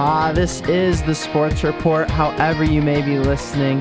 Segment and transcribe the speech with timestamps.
[0.00, 3.80] Ah, this is the Sports Report, however, you may be listening,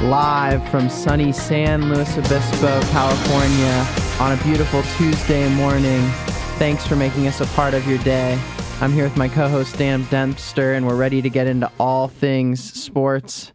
[0.00, 3.86] live from sunny San Luis Obispo, California,
[4.18, 6.00] on a beautiful Tuesday morning.
[6.56, 8.40] Thanks for making us a part of your day.
[8.80, 12.08] I'm here with my co host, Dan Dempster, and we're ready to get into all
[12.08, 13.52] things sports.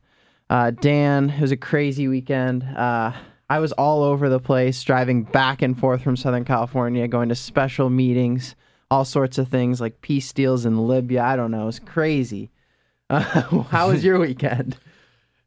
[0.51, 2.61] Uh, Dan, it was a crazy weekend.
[2.61, 3.11] Uh,
[3.49, 7.35] I was all over the place, driving back and forth from Southern California, going to
[7.35, 8.55] special meetings,
[8.89, 11.23] all sorts of things like peace deals in Libya.
[11.23, 11.67] I don't know.
[11.67, 12.49] It's crazy.
[13.09, 13.19] Uh,
[13.69, 14.77] how was your weekend?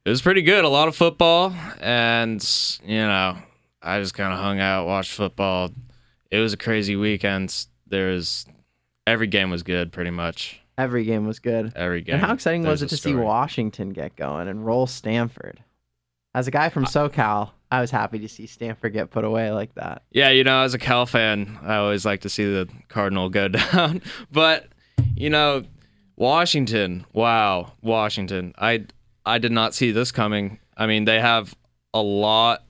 [0.03, 0.65] It was pretty good.
[0.65, 2.43] A lot of football, and
[2.83, 3.37] you know,
[3.83, 5.69] I just kind of hung out, watched football.
[6.31, 7.67] It was a crazy weekend.
[7.87, 8.47] There was
[9.07, 10.59] every game was good, pretty much.
[10.79, 11.75] Every game was good.
[11.77, 12.15] Every game.
[12.15, 13.15] And how exciting was it to see.
[13.15, 15.63] Washington get going and roll Stanford?
[16.35, 19.75] As a guy from SoCal, I was happy to see Stanford get put away like
[19.77, 20.03] that.
[20.11, 23.49] Yeah, you know, as a Cal fan, I always like to see the Cardinal go
[23.49, 24.03] down.
[24.33, 24.67] but
[25.15, 25.65] you know,
[26.17, 27.07] Washington.
[27.13, 28.55] Wow, Washington.
[28.59, 28.87] I
[29.25, 30.59] I did not see this coming.
[30.77, 31.55] I mean, they have
[31.95, 32.65] a lot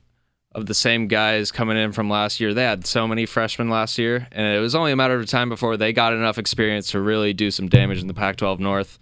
[0.53, 2.53] of the same guys coming in from last year.
[2.53, 5.49] They had so many freshmen last year, and it was only a matter of time
[5.49, 8.99] before they got enough experience to really do some damage in the Pac-12 North.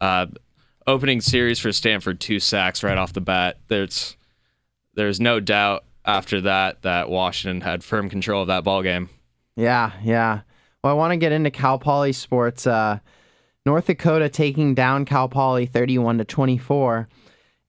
[0.00, 0.26] Uh,
[0.86, 3.58] opening series for Stanford, two sacks right off the bat.
[3.68, 4.15] There's
[4.96, 9.08] there's no doubt after that that Washington had firm control of that ball game.
[9.54, 10.40] Yeah, yeah.
[10.82, 12.66] Well, I want to get into Cal Poly sports.
[12.66, 12.98] Uh,
[13.64, 17.08] North Dakota taking down Cal Poly 31 to 24.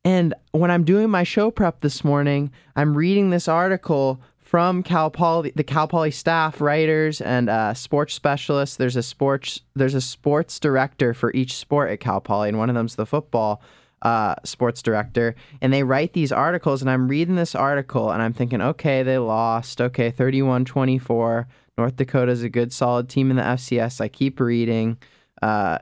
[0.03, 5.09] And when I'm doing my show prep this morning, I'm reading this article from Cal
[5.09, 8.77] Poly, the Cal Poly staff, writers, and uh, sports specialists.
[8.77, 12.69] There's a sports there's a sports director for each sport at Cal Poly, and one
[12.69, 13.61] of them's the football
[14.01, 15.35] uh, sports director.
[15.61, 19.17] And they write these articles, and I'm reading this article, and I'm thinking, okay, they
[19.17, 19.81] lost.
[19.81, 21.45] Okay, 31-24.
[21.77, 24.01] North Dakota's a good, solid team in the FCS.
[24.01, 24.97] I keep reading.
[25.41, 25.77] Uh,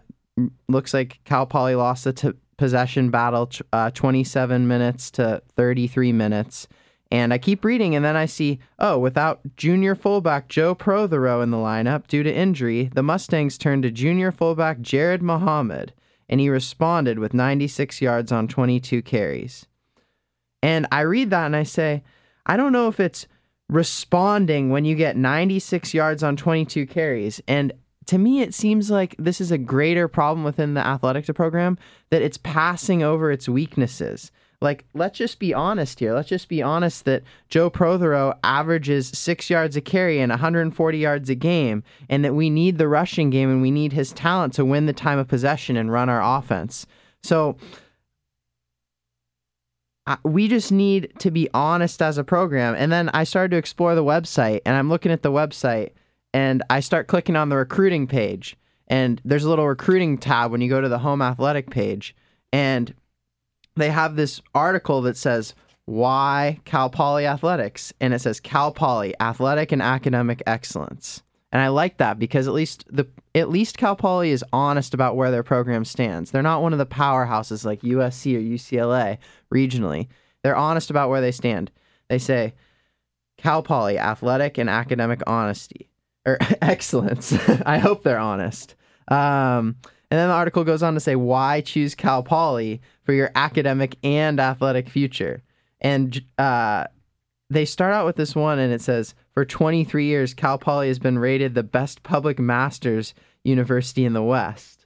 [0.68, 6.68] looks like Cal Poly lost the t- possession battle uh, 27 minutes to 33 minutes.
[7.12, 11.52] And I keep reading, and then I see, oh, without junior fullback Joe Prothero in
[11.52, 15.94] the lineup due to injury, the Mustangs turned to junior fullback Jared Muhammad,
[16.30, 19.68] and he responded with 96 yards on 22 carries.
[20.62, 22.04] And I read that and I say,
[22.46, 23.28] I don't know if it's
[23.70, 27.42] responding when you get 96 yards on 22 carries.
[27.48, 27.74] And
[28.08, 31.78] to me, it seems like this is a greater problem within the athletics program
[32.12, 34.32] that it's passing over its weaknesses.
[34.66, 36.16] Like, let's just be honest here.
[36.16, 41.30] Let's just be honest that Joe Prothero averages six yards a carry and 140 yards
[41.30, 44.66] a game, and that we need the rushing game and we need his talent to
[44.66, 46.88] win the time of possession and run our offense.
[47.22, 47.58] So,
[50.24, 52.74] we just need to be honest as a program.
[52.76, 55.92] And then I started to explore the website, and I'm looking at the website,
[56.34, 58.58] and I start clicking on the recruiting page.
[58.88, 62.16] And there's a little recruiting tab when you go to the home athletic page,
[62.52, 62.92] and
[63.76, 65.54] they have this article that says
[65.86, 71.22] why Cal Poly athletics, and it says Cal Poly athletic and academic excellence.
[71.52, 75.16] And I like that because at least the at least Cal Poly is honest about
[75.16, 76.32] where their program stands.
[76.32, 79.20] They're not one of the powerhouses like USC or UCLA
[79.54, 80.08] regionally.
[80.44, 81.72] They're honest about where they stand.
[82.10, 82.54] They say
[83.38, 85.90] Cal Poly athletic and academic honesty
[86.26, 87.34] or excellence.
[87.66, 88.76] I hope they're honest.
[89.08, 89.78] Um,
[90.12, 93.98] and then the article goes on to say why choose Cal Poly for your academic
[94.04, 95.42] and athletic future.
[95.82, 96.86] And uh,
[97.50, 101.00] they start out with this one, and it says for 23 years, Cal Poly has
[101.00, 104.86] been rated the best public masters university in the West.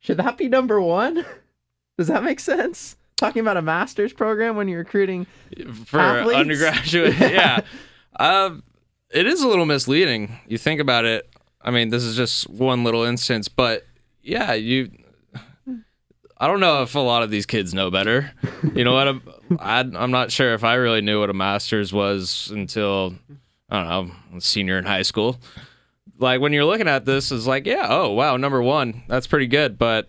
[0.00, 1.24] Should that be number one?
[1.98, 2.96] Does that make sense?
[3.16, 5.26] Talking about a master's program when you're recruiting
[5.84, 6.38] For Athletes?
[6.40, 7.60] undergraduate, yeah.
[8.18, 8.64] Um,
[9.10, 10.36] it is a little misleading.
[10.48, 11.28] You think about it.
[11.60, 13.86] I mean, this is just one little instance, but
[14.22, 14.90] yeah, you.
[16.38, 18.32] I don't know if a lot of these kids know better.
[18.74, 19.06] You know what?
[19.06, 19.22] I'm,
[19.60, 23.14] I, I'm not sure if I really knew what a master's was until
[23.70, 25.38] I don't know, senior in high school.
[26.18, 29.46] Like when you're looking at this, is like, yeah, oh wow, number one, that's pretty
[29.46, 30.08] good, but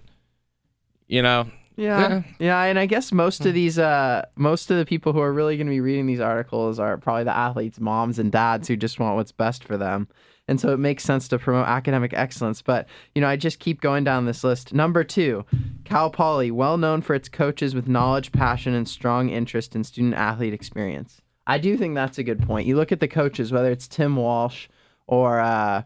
[1.07, 2.23] you know, Yeah.
[2.39, 5.57] Yeah, and I guess most of these uh most of the people who are really
[5.57, 8.99] going to be reading these articles are probably the athletes' moms and dads who just
[8.99, 10.07] want what's best for them.
[10.47, 13.79] And so it makes sense to promote academic excellence, but you know, I just keep
[13.79, 14.73] going down this list.
[14.73, 15.45] Number 2,
[15.85, 20.15] Cal Poly, well known for its coaches with knowledge, passion and strong interest in student
[20.15, 21.21] athlete experience.
[21.47, 22.67] I do think that's a good point.
[22.67, 24.67] You look at the coaches whether it's Tim Walsh
[25.07, 25.83] or uh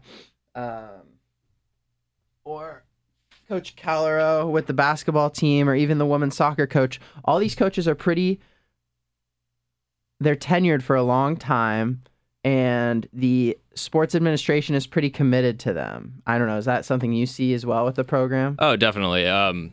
[0.54, 0.88] um
[2.44, 2.84] or
[3.48, 7.86] Coach Callero with the basketball team or even the women's soccer coach, all these coaches
[7.88, 8.40] are pretty
[10.20, 12.02] they're tenured for a long time
[12.44, 16.22] and the sports administration is pretty committed to them.
[16.26, 16.58] I don't know.
[16.58, 18.56] Is that something you see as well with the program?
[18.58, 19.26] Oh, definitely.
[19.26, 19.72] Um,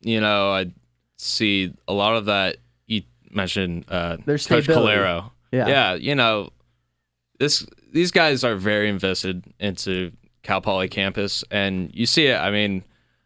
[0.00, 0.72] you know, I
[1.18, 2.56] see a lot of that.
[2.86, 4.66] You mentioned uh, Coach.
[4.66, 5.32] Callero.
[5.52, 5.68] Yeah.
[5.68, 6.50] yeah, you know,
[7.38, 10.12] this these guys are very invested into
[10.42, 12.36] Cal Poly campus, and you see it.
[12.36, 12.84] I mean,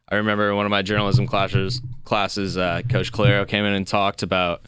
[0.09, 4.23] I remember one of my journalism classes classes, uh, Coach Callero came in and talked
[4.23, 4.67] about,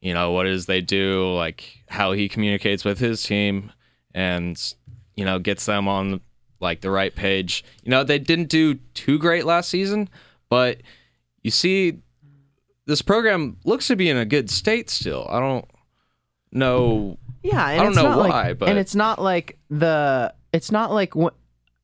[0.00, 3.72] you know, what is they do, like how he communicates with his team,
[4.14, 4.74] and
[5.16, 6.20] you know, gets them on
[6.60, 7.64] like the right page.
[7.82, 10.08] You know, they didn't do too great last season,
[10.48, 10.80] but
[11.42, 11.98] you see,
[12.86, 15.26] this program looks to be in a good state still.
[15.30, 15.64] I don't
[16.52, 17.18] know.
[17.42, 20.32] Yeah, and I don't it's know not why, like, but- and it's not like the
[20.52, 21.34] it's not like wh-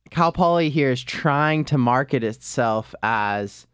[0.09, 3.67] Cal Poly here is trying to market itself as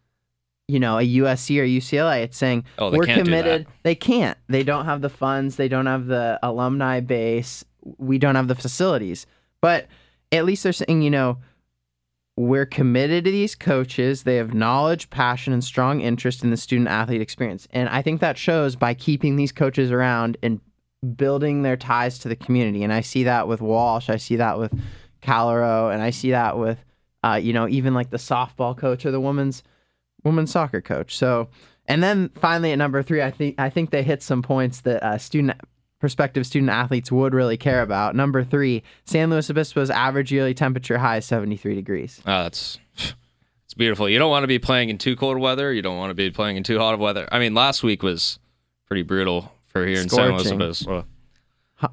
[0.67, 2.23] you know a USC or UCLA.
[2.23, 3.67] It's saying Oh, we're committed.
[3.83, 4.37] They can't.
[4.47, 5.57] They don't have the funds.
[5.57, 7.63] They don't have the alumni base.
[7.99, 9.27] We don't have the facilities.
[9.65, 9.87] But
[10.31, 11.39] at least they're saying, you know,
[12.37, 14.21] we're committed to these coaches.
[14.21, 17.67] They have knowledge, passion, and strong interest in the student athlete experience.
[17.71, 20.61] And I think that shows by keeping these coaches around and
[21.17, 22.83] building their ties to the community.
[22.83, 24.07] And I see that with Walsh.
[24.07, 24.71] I see that with
[25.21, 26.85] Callero, and I see that with,
[27.23, 29.63] uh, you know, even like the softball coach or the women's
[30.23, 31.17] women's soccer coach.
[31.17, 31.49] So,
[31.87, 35.01] and then finally at number three, I think I think they hit some points that
[35.01, 35.59] uh, student
[36.05, 38.15] prospective student athletes would really care about.
[38.15, 42.21] Number three, San Luis Obispo's average yearly temperature high is 73 degrees.
[42.27, 44.07] Oh, that's it's beautiful.
[44.07, 45.73] You don't want to be playing in too cold weather.
[45.73, 47.27] You don't want to be playing in too hot of weather.
[47.31, 48.37] I mean, last week was
[48.85, 51.07] pretty brutal for here in San Luis Obispo.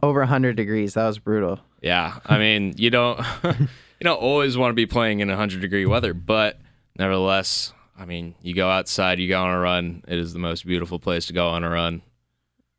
[0.03, 0.93] Over 100 degrees.
[0.93, 1.59] That was brutal.
[1.81, 5.87] Yeah, I mean, you don't you don't always want to be playing in 100 degree
[5.87, 6.61] weather, but
[6.99, 10.05] nevertheless, I mean, you go outside, you go on a run.
[10.07, 12.03] It is the most beautiful place to go on a run.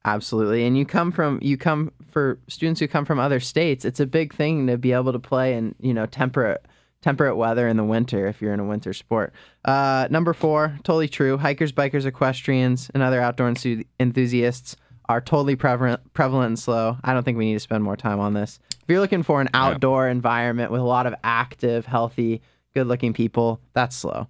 [0.06, 0.66] Absolutely.
[0.66, 4.06] And you come from you come for students who come from other states, it's a
[4.06, 6.66] big thing to be able to play in, you know, temperate
[7.02, 9.34] temperate weather in the winter if you're in a winter sport.
[9.66, 11.38] Uh, number four, totally true.
[11.38, 14.78] Hikers, bikers, equestrians, and other outdoor enthu- enthusiasts
[15.10, 16.98] are totally prevalent, prevalent and slow.
[17.04, 18.58] I don't think we need to spend more time on this.
[18.72, 22.42] If you're looking for an outdoor environment with a lot of active, healthy,
[22.74, 24.28] good-looking people, that's slow.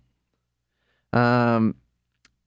[1.14, 1.76] Um,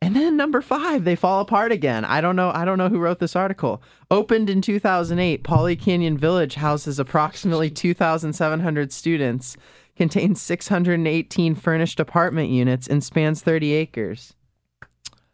[0.02, 2.04] and then number five, they fall apart again.
[2.04, 2.50] I don't know.
[2.54, 3.82] I don't know who wrote this article.
[4.10, 9.56] Opened in 2008, Poly Canyon Village houses approximately 2,700 students,
[9.96, 14.34] contains 618 furnished apartment units, and spans 30 acres.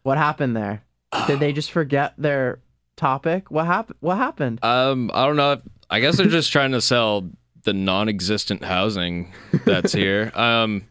[0.03, 0.83] What happened there?
[1.27, 2.59] Did they just forget their
[2.95, 3.51] topic?
[3.51, 3.97] What happened?
[3.99, 4.63] What happened?
[4.63, 5.61] Um, I don't know.
[5.89, 7.29] I guess they're just trying to sell
[7.63, 9.33] the non-existent housing
[9.65, 10.31] that's here.
[10.33, 10.85] Um,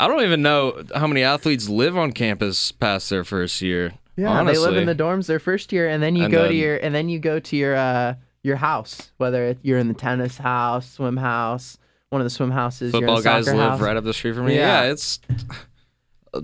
[0.00, 3.92] I don't even know how many athletes live on campus past their first year.
[4.16, 4.54] Yeah, honestly.
[4.54, 6.78] they live in the dorms their first year, and then you And go to your
[6.78, 10.92] and then you go to your uh your house, whether you're in the tennis house,
[10.92, 11.76] swim house,
[12.08, 12.92] one of the swim houses.
[12.92, 13.80] football guys live house.
[13.80, 14.56] right up the street from me.
[14.56, 14.84] Yeah.
[14.84, 15.20] Yeah, it's.
[16.34, 16.40] I,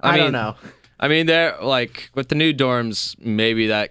[0.00, 0.54] I, don't know.
[0.98, 3.90] I mean, they're like with the new dorms, maybe that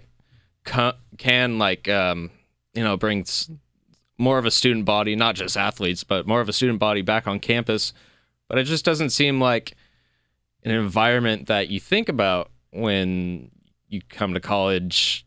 [0.64, 2.32] ca- can like um,
[2.74, 3.24] you know bring
[4.18, 7.28] more of a student body, not just athletes, but more of a student body back
[7.28, 7.92] on campus.
[8.48, 9.74] But it just doesn't seem like
[10.62, 13.50] an environment that you think about when
[13.88, 15.26] you come to college.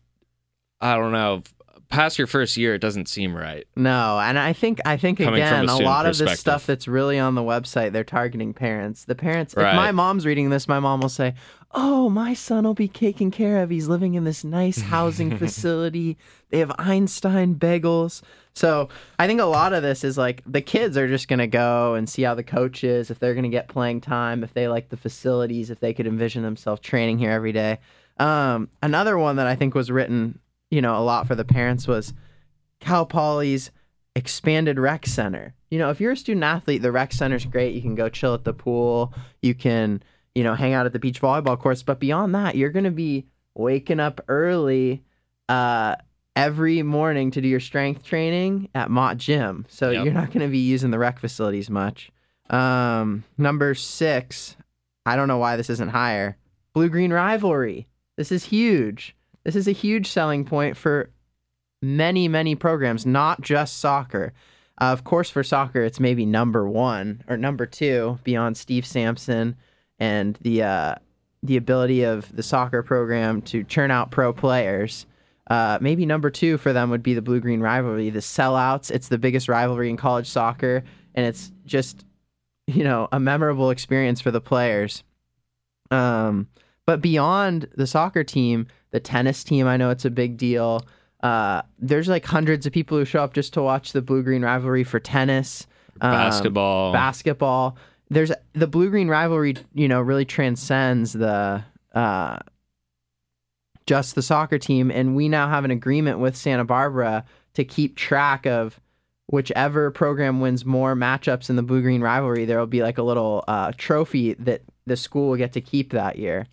[0.80, 1.42] I don't know.
[1.88, 3.66] Past your first year, it doesn't seem right.
[3.74, 6.86] No, and I think I think Coming again a a lot of this stuff that's
[6.86, 9.06] really on the website, they're targeting parents.
[9.06, 9.54] The parents.
[9.54, 9.74] If Right.
[9.74, 11.34] my mom's reading this, my mom will say,
[11.72, 13.70] "Oh, my son will be taken care of.
[13.70, 16.16] He's living in this nice housing facility.
[16.50, 18.22] They have Einstein bagels."
[18.52, 21.94] So I think a lot of this is like the kids are just gonna go
[21.94, 24.88] and see how the coach is, if they're gonna get playing time, if they like
[24.88, 27.78] the facilities, if they could envision themselves training here every day.
[28.18, 30.38] Um, another one that I think was written,
[30.70, 32.12] you know, a lot for the parents was
[32.80, 33.70] Cal Poly's
[34.14, 35.54] expanded rec center.
[35.70, 37.74] You know, if you're a student athlete, the rec center's great.
[37.74, 39.14] You can go chill at the pool.
[39.40, 40.02] You can,
[40.34, 41.82] you know, hang out at the beach volleyball courts.
[41.82, 45.02] But beyond that, you're going to be waking up early
[45.48, 45.96] uh,
[46.36, 49.66] every morning to do your strength training at Mott Gym.
[49.68, 50.04] So Yep.
[50.04, 52.10] you're not going to be using the rec facilities much.
[52.48, 54.56] Um, number six,
[55.06, 56.36] I don't know why this isn't higher.
[56.72, 57.86] Blue green rivalry.
[58.16, 59.16] This is huge.
[59.44, 61.10] This is a huge selling point for
[61.82, 64.32] many, many programs, not just soccer.
[64.80, 69.56] Uh, of course, for soccer, it's maybe number one or number two beyond Steve Sampson
[70.00, 70.94] and the uh,
[71.42, 75.06] the ability of the soccer program to churn out pro players.
[75.48, 78.90] Uh, maybe number two for them would be the blue green rivalry, the sellouts.
[78.90, 80.82] It's the biggest rivalry in college soccer,
[81.14, 82.04] and it's just
[82.66, 85.02] you know a memorable experience for the players.
[85.90, 86.46] Um,
[86.86, 90.86] but beyond the soccer team, the tennis team, I know it's a big deal.
[91.22, 94.42] uh, there's like hundreds of people who show up just to watch the blue green
[94.42, 95.66] rivalry for tennis,
[96.00, 96.92] um, Basketball.
[96.92, 97.76] basketball.
[98.10, 101.64] There's the blue green rivalry, you know, really transcends the
[101.94, 102.38] uh,
[103.86, 107.24] just the soccer team, and we now have an agreement with Santa Barbara
[107.54, 108.80] to keep track of
[109.26, 112.44] whichever program wins more matchups in the blue green rivalry.
[112.44, 115.92] There will be like a little uh, trophy that the school will get to keep
[115.92, 116.46] that year.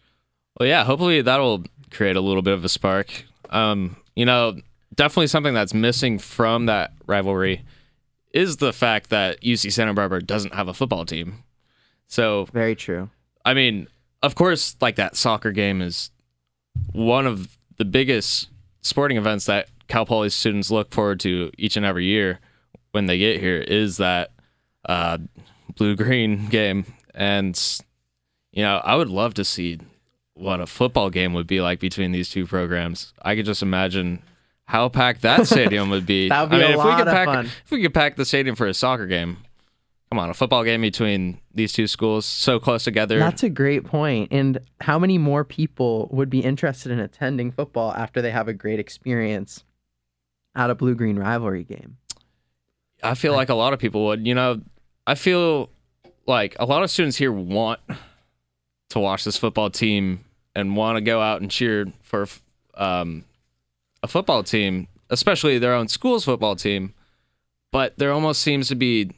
[0.59, 3.25] Well, yeah, hopefully that'll create a little bit of a spark.
[3.49, 4.57] Um, you know,
[4.95, 7.63] definitely something that's missing from that rivalry
[8.33, 11.43] is the fact that UC Santa Barbara doesn't have a football team.
[12.07, 13.09] So, Very true.
[13.45, 13.87] I mean,
[14.23, 16.09] of course, like that soccer game is
[16.91, 18.49] one of the biggest
[18.81, 22.39] sporting events that Cal Poly students look forward to each and every year
[22.91, 24.31] when they get here is that
[24.87, 25.17] uh,
[25.75, 26.85] blue green game.
[27.13, 27.59] And,
[28.51, 29.79] you know, I would love to see
[30.33, 33.13] what a football game would be like between these two programs.
[33.21, 34.21] I could just imagine
[34.65, 36.27] how packed that stadium would be.
[36.29, 37.45] That would be I mean, a if we lot could of pack, fun.
[37.65, 39.37] If we could pack the stadium for a soccer game,
[40.09, 43.19] come on, a football game between these two schools so close together.
[43.19, 44.31] That's a great point.
[44.31, 48.53] And how many more people would be interested in attending football after they have a
[48.53, 49.63] great experience
[50.55, 51.97] at a blue green rivalry game?
[53.03, 54.25] I feel like a lot of people would.
[54.25, 54.61] You know,
[55.05, 55.69] I feel
[56.25, 57.79] like a lot of students here want
[58.89, 60.23] to watch this football team
[60.55, 62.27] and want to go out and cheer for
[62.75, 63.23] um,
[64.01, 66.93] a football team, especially their own school's football team.
[67.71, 69.11] But there almost seems to be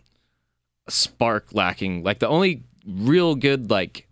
[0.89, 2.03] spark lacking.
[2.03, 4.07] Like the only real good like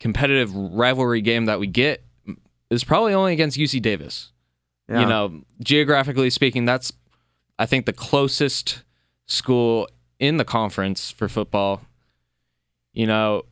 [0.00, 2.04] competitive rivalry game that we get
[2.70, 4.32] is probably only against UC Davis.
[4.88, 5.00] Yeah.
[5.00, 6.92] You know, geographically speaking, that's
[7.58, 8.82] I think the closest
[9.26, 11.82] school in the conference for football.
[12.92, 13.44] You know,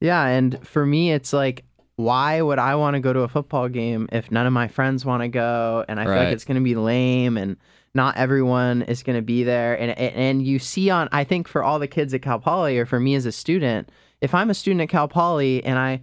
[0.00, 1.64] Yeah, and for me, it's like,
[1.96, 5.04] why would I want to go to a football game if none of my friends
[5.04, 7.56] want to go, and I feel like it's going to be lame, and
[7.94, 11.62] not everyone is going to be there, and and you see on, I think for
[11.62, 14.54] all the kids at Cal Poly, or for me as a student, if I'm a
[14.54, 16.00] student at Cal Poly and I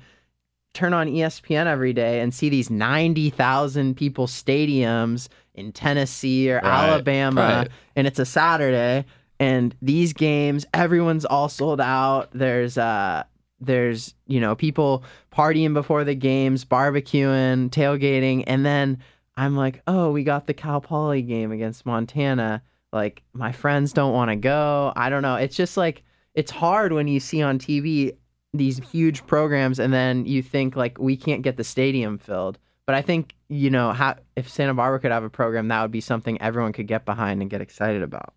[0.73, 6.55] turn on ESPN every day and see these ninety thousand people stadiums in Tennessee or
[6.55, 7.69] Right, Alabama, right.
[7.95, 9.05] and it's a Saturday,
[9.39, 12.29] and these games, everyone's all sold out.
[12.33, 13.23] There's uh
[13.59, 18.97] there's you know people partying before the games, barbecuing, tailgating, and then
[19.37, 22.61] I'm like, oh, we got the Cal Poly game against Montana.
[22.91, 24.91] Like my friends don't want to go.
[24.95, 25.35] I don't know.
[25.35, 26.03] It's just like
[26.35, 28.15] it's hard when you see on TV
[28.53, 32.57] these huge programs and then you think like we can't get the stadium filled.
[32.85, 35.91] But I think you know how if Santa Barbara could have a program, that would
[35.91, 38.33] be something everyone could get behind and get excited about.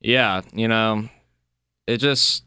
[0.00, 1.08] yeah, you know,
[1.86, 2.44] it just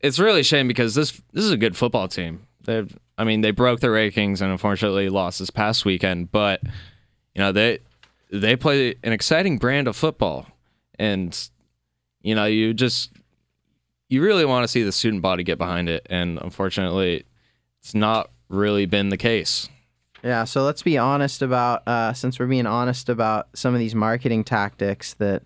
[0.00, 2.46] it's really a shame because this this is a good football team.
[2.64, 2.86] They
[3.18, 6.60] I mean, they broke their rankings and unfortunately lost this past weekend, but
[7.34, 7.78] you know, they
[8.30, 10.46] they play an exciting brand of football
[10.98, 11.48] and
[12.22, 13.10] you know, you just
[14.08, 17.24] you really want to see the student body get behind it and unfortunately
[17.80, 19.68] it's not really been the case.
[20.22, 23.94] Yeah, so let's be honest about uh, since we're being honest about some of these
[23.94, 25.42] marketing tactics that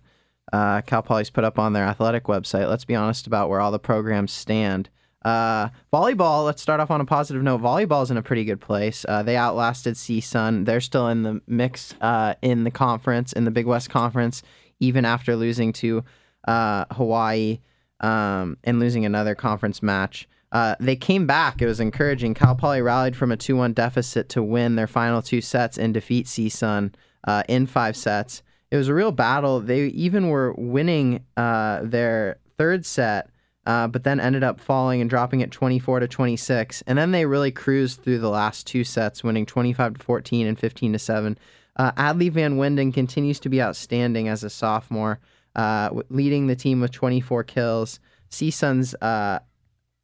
[0.53, 2.69] uh, Cal Poly's put up on their athletic website.
[2.69, 4.89] Let's be honest about where all the programs stand.
[5.27, 6.45] Uh, volleyball.
[6.45, 7.59] Let's start off on a positive note.
[7.61, 9.05] Volleyball's in a pretty good place.
[9.09, 10.63] Uh, they outlasted CSUN.
[10.63, 14.41] They're still in the mix uh, in the conference, in the Big West Conference,
[14.79, 16.05] even after losing to
[16.47, 17.59] uh, Hawaii
[17.99, 20.29] um, and losing another conference match.
[20.53, 21.61] Uh, they came back.
[21.61, 22.33] It was encouraging.
[22.33, 25.93] Cal Poly rallied from a 2 1 deficit to win their final two sets and
[25.93, 26.93] defeat CSUN
[27.25, 28.43] uh, in five sets.
[28.71, 29.59] It was a real battle.
[29.59, 33.29] They even were winning their third set,
[33.67, 36.83] uh, but then ended up falling and dropping at 24 to 26.
[36.87, 40.57] And then they really cruised through the last two sets, winning 25 to 14 and
[40.57, 41.37] 15 to 7.
[41.75, 45.19] Uh, Adlee Van Winden continues to be outstanding as a sophomore,
[45.57, 47.99] uh, leading the team with 24 kills.
[48.31, 49.39] CSUN's uh,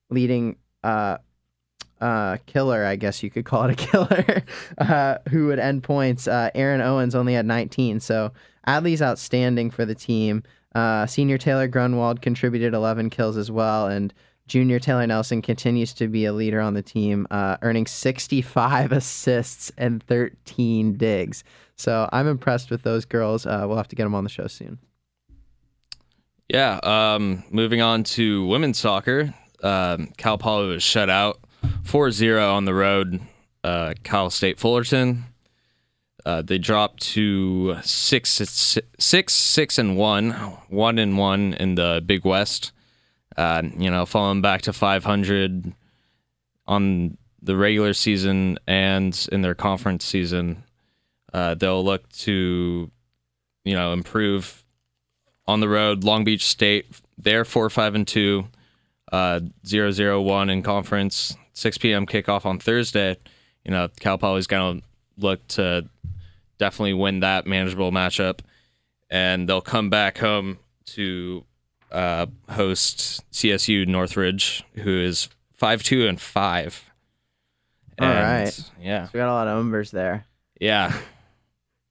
[0.09, 1.19] leading uh,
[2.01, 4.43] uh, killer, I guess you could call it a killer,
[4.77, 6.27] uh, who would end points.
[6.27, 8.01] Uh, Aaron Owens only had 19.
[8.01, 8.33] So
[8.67, 10.43] Adlee's outstanding for the team.
[10.75, 13.87] Uh, senior Taylor Grunwald contributed 11 kills as well.
[13.87, 14.13] And
[14.47, 19.71] junior Taylor Nelson continues to be a leader on the team, uh, earning 65 assists
[19.77, 21.43] and 13 digs.
[21.75, 23.45] So I'm impressed with those girls.
[23.45, 24.79] Uh, we'll have to get them on the show soon.
[26.49, 26.79] Yeah.
[26.83, 31.39] Um, moving on to women's soccer, um, Cal Poly was shut out
[31.83, 33.21] 4-0 on the road.
[33.63, 35.23] Uh, Cal State Fullerton.
[36.25, 40.31] Uh, they dropped to six, six, six, and one,
[40.69, 42.71] one and one in the Big West.
[43.35, 45.73] Uh, you know, falling back to 500
[46.67, 50.63] on the regular season and in their conference season.
[51.33, 52.89] Uh, they'll look to,
[53.65, 54.63] you know, improve
[55.47, 56.03] on the road.
[56.03, 56.85] Long Beach State,
[57.17, 58.45] they're four five and two,
[59.11, 61.35] uh, zero zero one in conference.
[61.53, 62.05] 6 p.m.
[62.05, 63.15] kickoff on Thursday.
[63.63, 64.87] You know, Cal Poly's going to
[65.17, 65.87] look to
[66.57, 68.39] definitely win that manageable matchup,
[69.09, 71.45] and they'll come back home to
[71.91, 76.89] uh, host CSU Northridge, who is five two and five.
[77.99, 78.71] All right.
[78.81, 79.05] Yeah.
[79.05, 80.25] So we got a lot of numbers there.
[80.59, 80.97] Yeah.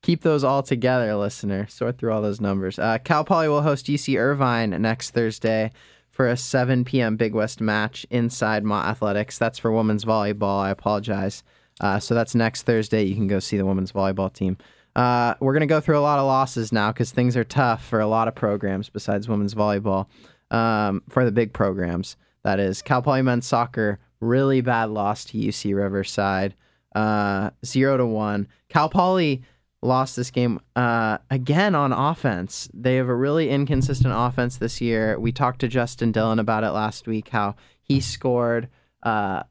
[0.02, 1.68] Keep those all together, listener.
[1.68, 2.78] Sort through all those numbers.
[2.78, 5.70] Uh, Cal Poly will host UC Irvine next Thursday
[6.10, 7.16] for a 7 p.m.
[7.16, 9.38] Big West match inside Mott Athletics.
[9.38, 10.60] That's for women's volleyball.
[10.60, 11.44] I apologize.
[11.82, 13.02] Uh, so that's next Thursday.
[13.02, 14.56] You can go see the women's volleyball team.
[14.94, 17.84] Uh, we're going to go through a lot of losses now because things are tough
[17.84, 20.06] for a lot of programs besides women's volleyball.
[20.50, 25.38] Um, for the big programs, that is Cal Poly men's soccer, really bad loss to
[25.38, 26.54] UC Riverside,
[26.94, 28.48] uh, zero to one.
[28.68, 29.42] Cal Poly
[29.80, 32.68] lost this game uh, again on offense.
[32.74, 35.18] They have a really inconsistent offense this year.
[35.18, 37.30] We talked to Justin Dhillon about it last week.
[37.30, 38.68] How he scored
[39.02, 39.44] uh,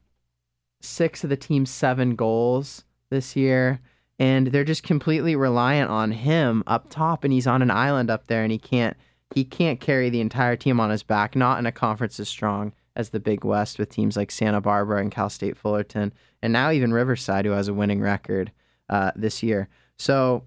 [0.82, 3.80] six of the team's seven goals this year
[4.18, 8.26] and they're just completely reliant on him up top and he's on an island up
[8.26, 8.96] there and he can't
[9.34, 12.72] he can't carry the entire team on his back not in a conference as strong
[12.94, 16.12] as the Big West with teams like Santa Barbara and Cal State Fullerton
[16.42, 18.52] and now even Riverside who has a winning record
[18.90, 19.68] uh, this year.
[19.96, 20.44] So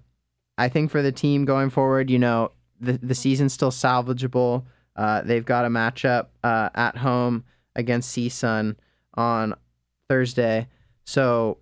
[0.58, 4.64] I think for the team going forward you know the the season's still salvageable.
[4.94, 8.76] Uh, they've got a matchup uh, at home against CSUN
[9.14, 9.54] on
[10.08, 10.66] Thursday
[11.04, 11.58] so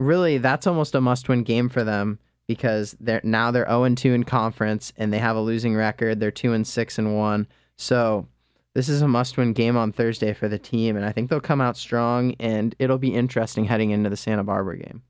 [0.00, 4.12] really that's almost a must-win game for them because they're now they're 0 and 2
[4.12, 6.20] in conference and they have a losing record.
[6.20, 7.46] They're 2 and 6 and 1.
[7.76, 8.26] So
[8.74, 11.60] this is a must-win game on Thursday for the team and I think they'll come
[11.60, 15.02] out strong and it'll be interesting heading into the Santa Barbara game.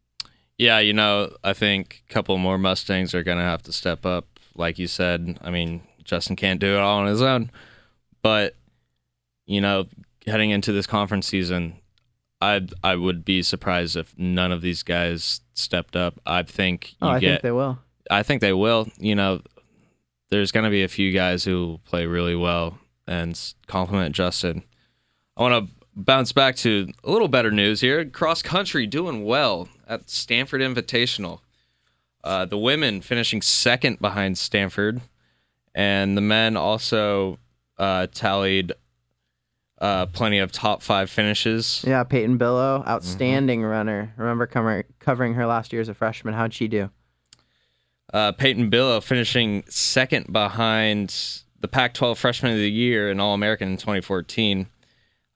[0.59, 4.07] Yeah, you know, I think a couple more Mustangs are going to have to step
[4.07, 5.38] up like you said.
[5.43, 7.50] I mean, Justin can't do it all on his own,
[8.23, 8.57] but
[9.45, 9.85] you know,
[10.26, 11.76] heading into this conference season,
[12.40, 16.20] I I would be surprised if none of these guys stepped up.
[16.27, 17.29] I think you Oh, I get.
[17.31, 17.79] think they will.
[18.11, 18.88] I think they will.
[18.99, 19.40] You know,
[20.31, 24.62] there's going to be a few guys who play really well and compliment Justin.
[25.37, 28.05] I want to bounce back to a little better news here.
[28.05, 31.40] Cross country doing well at Stanford Invitational.
[32.22, 35.01] Uh, the women finishing second behind Stanford,
[35.75, 37.38] and the men also
[37.79, 38.72] uh, tallied
[39.79, 41.85] uh, plenty of top five finishes.
[41.87, 44.12] Yeah, Peyton Bilo, outstanding runner.
[44.17, 46.35] Remember cover, covering her last year as a freshman.
[46.35, 46.91] How'd she do?
[48.12, 53.35] Uh, Peyton Bilo finishing second behind the Pac 12 Freshman of the Year and All
[53.35, 54.69] American in 2014.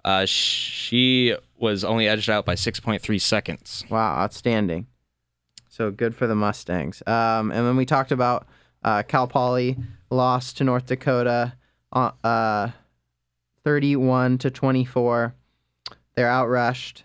[0.04, 3.84] Uh, she was only edged out by 6.3 seconds.
[3.90, 4.86] Wow, outstanding.
[5.68, 7.02] So good for the Mustangs.
[7.06, 8.46] Um, and then we talked about
[8.82, 9.76] uh, Cal Poly
[10.10, 11.54] lost to North Dakota,
[11.92, 12.70] uh, uh,
[13.64, 15.34] 31 to 24.
[16.16, 17.02] They're outrushed,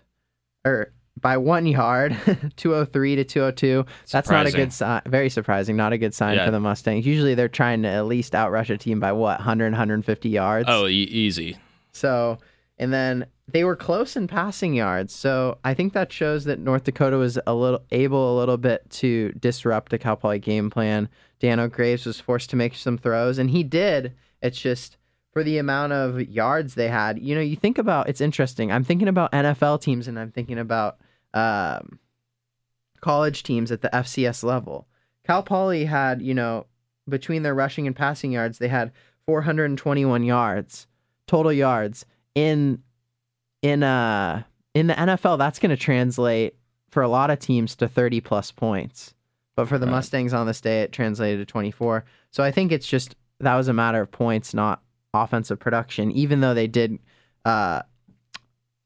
[0.64, 2.16] or by one yard,
[2.56, 3.84] 203 to 202.
[4.10, 5.02] That's not a good sign.
[5.06, 5.76] Very surprising.
[5.76, 6.44] Not a good sign Yeah.
[6.44, 7.06] for the Mustangs.
[7.06, 10.68] Usually they're trying to at least outrush a team by what 100, 150 yards.
[10.70, 11.56] Oh, e- easy.
[11.92, 12.38] So,
[12.78, 15.14] and then they were close in passing yards.
[15.14, 18.88] So I think that shows that North Dakota was a little able a little bit
[18.90, 21.08] to disrupt the Cal Poly game plan.
[21.38, 24.12] Dano Graves was forced to make some throws, and he did.
[24.42, 24.95] It's just
[25.36, 27.18] for the amount of yards they had.
[27.18, 28.72] You know, you think about it's interesting.
[28.72, 30.96] I'm thinking about NFL teams, and I'm thinking about
[31.34, 31.98] um,
[33.02, 34.88] college teams at the FCS level.
[35.26, 36.64] Cal Poly had, you know,
[37.06, 38.92] between their rushing and passing yards, they had
[39.26, 40.86] 421 yards
[41.26, 42.82] total yards in
[43.60, 46.54] in uh in the NFL that's going to translate
[46.88, 49.12] for a lot of teams to 30 plus points.
[49.54, 49.96] But for the Right.
[49.96, 52.06] Mustangs on this day it translated to 24.
[52.30, 54.80] So I think it's just that was a matter of points not
[55.22, 56.98] offensive production even though they did
[57.44, 57.82] uh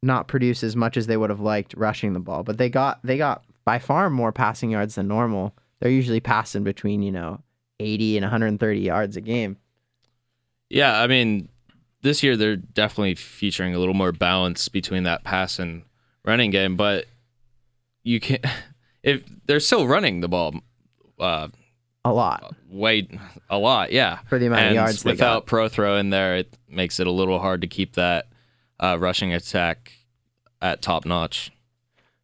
[0.02, 2.42] not produce as much as they would have liked rushing the ball.
[2.42, 5.54] But they got they got by far more passing yards than normal.
[5.80, 7.42] They're usually passing between, you know,
[7.78, 9.56] 80 and 130 yards a game.
[10.68, 11.48] Yeah, I mean,
[12.02, 15.82] this year they're definitely featuring a little more balance between that pass and
[16.24, 17.06] running game, but
[18.02, 18.44] you can't
[19.02, 20.54] if they're still running the ball
[21.18, 21.48] uh,
[22.04, 23.08] A lot way
[23.48, 24.20] a lot, yeah.
[24.28, 27.38] for the amount and of yards without Prothero in there, it makes it a little
[27.38, 28.28] hard to keep that
[28.78, 29.92] uh, rushing attack
[30.62, 31.50] at top notch.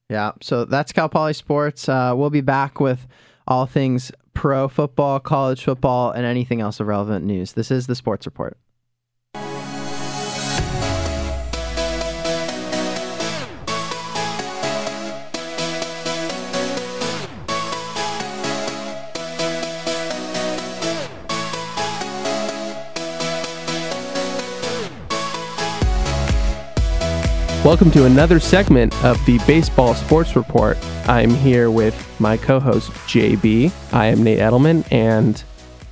[0.08, 1.88] Yeah, so that's Cal Poly Sports.
[1.88, 3.06] Uh, we'll be back with
[3.46, 7.54] all things pro football, college football, and anything else of relevant news.
[7.54, 8.56] This is the Sports Report.
[27.66, 30.78] Welcome to another segment of the Baseball Sports Report.
[31.08, 33.72] I'm here with my co host, JB.
[33.92, 34.86] I am Nate Edelman.
[34.92, 35.42] And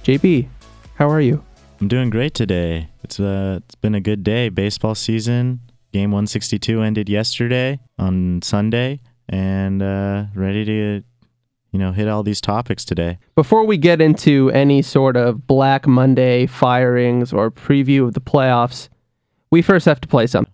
[0.04, 0.46] JB,
[0.94, 1.44] how are you?
[1.80, 2.90] I'm doing great today.
[3.02, 4.50] It's, uh, it's been a good day.
[4.50, 5.62] Baseball season.
[5.92, 11.02] Game 162 ended yesterday on Sunday, and uh, ready to
[11.72, 13.18] you know, hit all these topics today.
[13.34, 18.88] Before we get into any sort of Black Monday firings or preview of the playoffs,
[19.50, 20.53] we first have to play something.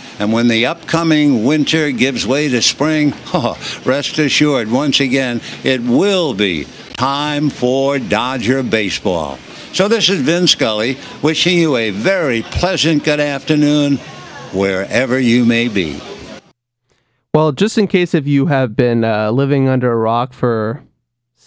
[0.19, 5.81] And when the upcoming winter gives way to spring, oh, rest assured, once again, it
[5.81, 9.37] will be time for Dodger baseball.
[9.73, 13.97] So this is Vin Scully wishing you a very pleasant good afternoon
[14.53, 16.01] wherever you may be.
[17.33, 20.83] Well, just in case if you have been uh, living under a rock for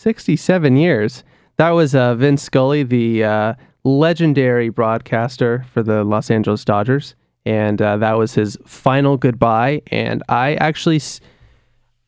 [0.05, 1.25] 67 years.
[1.57, 7.15] That was uh, Vince Scully, the uh, legendary broadcaster for the Los Angeles Dodgers,
[7.47, 9.83] and uh, that was his final goodbye.
[9.89, 11.01] And I actually,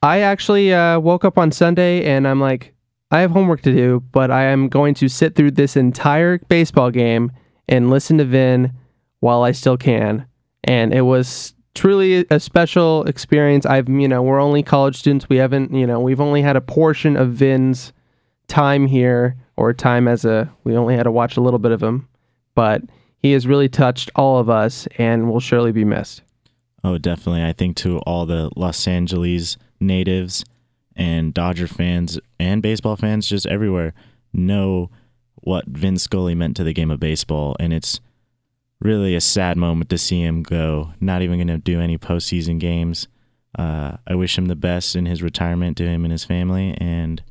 [0.03, 2.75] I actually uh, woke up on Sunday, and I'm like,
[3.11, 6.90] I have homework to do, but I am going to sit through this entire baseball
[6.90, 7.31] game
[7.68, 8.72] and listen to Vin
[9.20, 10.27] while I still can.
[10.64, 13.64] And it was truly a special experience.
[13.64, 15.29] I've, you know, we're only college students.
[15.29, 17.92] We haven't, you know, we've only had a portion of Vin's
[18.49, 21.83] time here or time as a, we only had to watch a little bit of
[21.83, 22.09] him,
[22.55, 22.83] but
[23.26, 26.22] he has really touched all of us and will surely be missed.
[26.84, 27.44] Oh, definitely.
[27.44, 30.44] I think to all the Los Angeles natives
[30.94, 33.92] and Dodger fans and baseball fans just everywhere
[34.32, 34.90] know
[35.36, 37.56] what Vin Scully meant to the game of baseball.
[37.58, 38.00] And it's,
[38.80, 40.92] really a sad moment to see him go.
[41.00, 43.08] Not even going to do any postseason games.
[43.58, 47.22] Uh, I wish him the best in his retirement to him and his family, and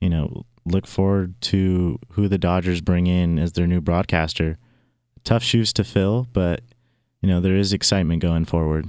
[0.00, 4.58] you know, look forward to who the Dodgers bring in as their new broadcaster.
[5.24, 6.62] Tough shoes to fill, but
[7.20, 8.88] you know there is excitement going forward.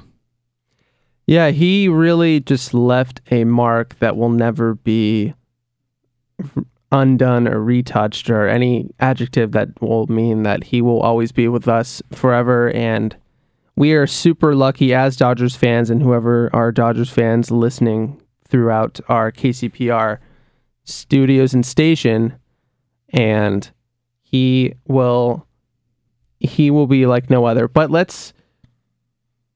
[1.25, 5.33] Yeah, he really just left a mark that will never be
[6.91, 11.67] undone or retouched or any adjective that will mean that he will always be with
[11.67, 12.71] us forever.
[12.71, 13.15] And
[13.75, 19.31] we are super lucky as Dodgers fans and whoever are Dodgers fans listening throughout our
[19.31, 20.19] KCPR
[20.83, 22.37] studios and station.
[23.09, 23.69] And
[24.21, 25.47] he will
[26.43, 27.67] he will be like no other.
[27.67, 28.34] But let's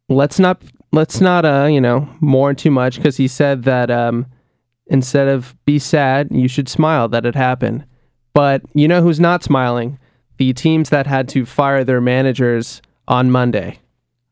[0.09, 4.25] let's not let's not uh you know mourn too much because he said that um
[4.87, 7.85] instead of be sad, you should smile that it happened.
[8.33, 9.99] But you know who's not smiling?
[10.37, 13.79] The teams that had to fire their managers on Monday.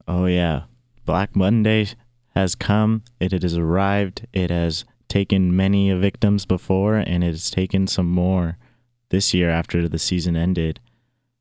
[0.08, 0.64] Oh, yeah.
[1.06, 1.88] Black Monday
[2.36, 3.04] has come.
[3.20, 4.28] It, it has arrived.
[4.34, 8.58] It has taken many victims before, and it has taken some more
[9.10, 10.80] this year after the season ended.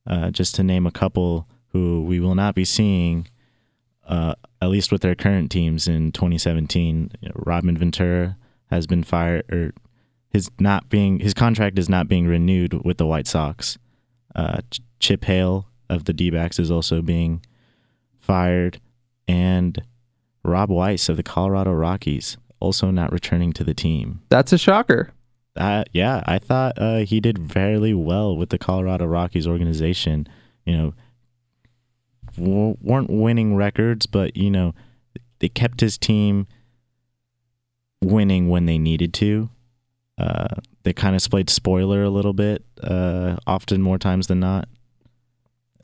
[0.07, 3.27] Uh, just to name a couple who we will not be seeing,
[4.07, 7.11] uh, at least with their current teams in 2017.
[7.21, 8.37] You know, Robin Ventura,
[8.71, 9.73] has been fired or
[10.31, 13.79] his not being his contract is not being renewed with the White Sox.
[14.35, 14.61] Uh,
[14.99, 17.45] Chip Hale of the D-backs is also being
[18.19, 18.81] fired,
[19.29, 19.81] and
[20.43, 24.23] Rob Weiss of the Colorado Rockies also not returning to the team.
[24.29, 25.13] That's a shocker.
[25.57, 30.27] Uh, yeah, I thought uh, he did fairly well with the Colorado Rockies organization.
[30.67, 30.95] You know,
[32.37, 34.75] w- weren't winning records, but you know,
[35.39, 36.47] they kept his team
[38.03, 39.49] winning when they needed to.
[40.19, 44.69] Uh, they kind of played spoiler a little bit, uh, often more times than not.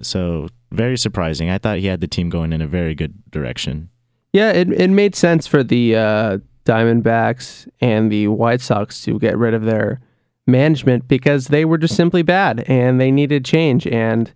[0.03, 1.51] So very surprising.
[1.51, 3.91] I thought he had the team going in a very good direction.
[4.33, 9.37] Yeah, it it made sense for the uh, Diamondbacks and the White Sox to get
[9.39, 10.01] rid of their
[10.47, 13.87] management because they were just simply bad and they needed change.
[13.87, 14.33] And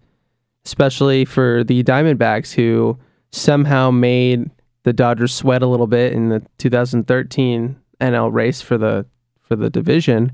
[0.65, 2.99] especially for the Diamondbacks, who
[3.33, 4.51] somehow made
[4.85, 9.07] the Dodgers sweat a little bit in the 2013 NL race for the
[9.43, 10.33] for the division.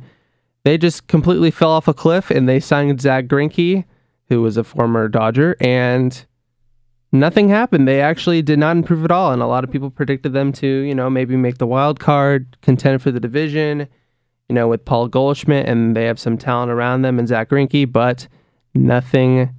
[0.62, 3.84] they just completely fell off a cliff and they signed Zack Greinke,
[4.28, 6.26] who was a former Dodger, and
[7.12, 7.88] nothing happened.
[7.88, 10.66] They actually did not improve at all, and a lot of people predicted them to,
[10.66, 13.88] you know, maybe make the wild card, contend for the division,
[14.48, 17.90] you know, with Paul Goldschmidt, and they have some talent around them and Zack Greinke,
[17.90, 18.26] but
[18.74, 19.54] nothing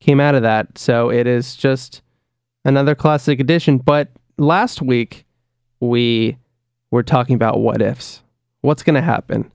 [0.00, 0.76] came out of that.
[0.78, 2.02] So it is just
[2.64, 3.78] another classic edition.
[3.78, 5.24] But last week
[5.80, 6.36] we
[6.90, 8.22] were talking about what ifs.
[8.62, 9.50] What's going to happen?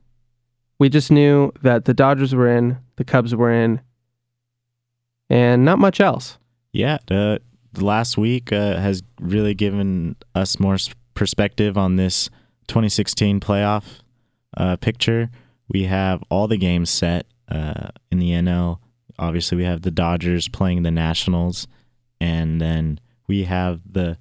[0.78, 3.80] We just knew that the Dodgers were in, the Cubs were in,
[5.28, 6.38] and not much else.
[6.72, 7.38] Yeah, uh,
[7.72, 10.76] the last week uh, has really given us more
[11.14, 12.28] perspective on this
[12.68, 13.84] 2016 playoff
[14.56, 15.30] uh, picture.
[15.68, 18.78] We have all the games set uh, in the NL.
[19.18, 21.66] Obviously, we have the Dodgers playing the Nationals,
[22.20, 24.16] and then we have the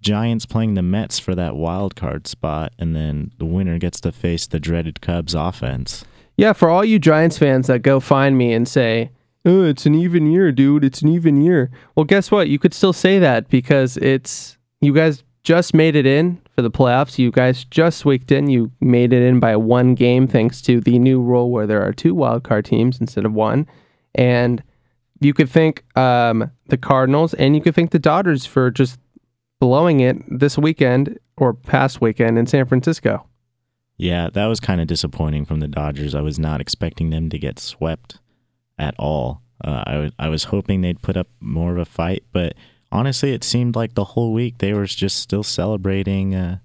[0.00, 4.12] Giants playing the Mets for that wild card spot, and then the winner gets to
[4.12, 6.04] face the dreaded Cubs offense.
[6.36, 9.10] Yeah, for all you Giants fans that go find me and say,
[9.44, 10.84] oh, it's an even year, dude.
[10.84, 11.70] It's an even year.
[11.94, 12.48] Well, guess what?
[12.48, 16.70] You could still say that because it's you guys just made it in for the
[16.70, 17.18] playoffs.
[17.18, 18.48] You guys just weeked in.
[18.48, 21.92] You made it in by one game thanks to the new rule where there are
[21.92, 23.66] two wildcard teams instead of one.
[24.14, 24.62] And
[25.20, 28.98] you could thank um, the Cardinals and you could thank the Dodgers for just
[29.60, 33.26] blowing it this weekend or past weekend in San Francisco.
[33.96, 36.14] Yeah, that was kind of disappointing from the Dodgers.
[36.14, 38.18] I was not expecting them to get swept
[38.78, 39.42] at all.
[39.62, 42.54] Uh, I, w- I was hoping they'd put up more of a fight, but
[42.92, 46.58] honestly, it seemed like the whole week they were just still celebrating uh,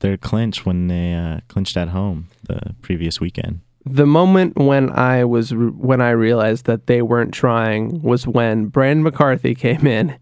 [0.00, 3.60] their clinch when they uh, clinched at home the previous weekend.
[3.86, 9.02] the moment when I was when I realized that they weren't trying was when Brandon
[9.02, 10.18] McCarthy came in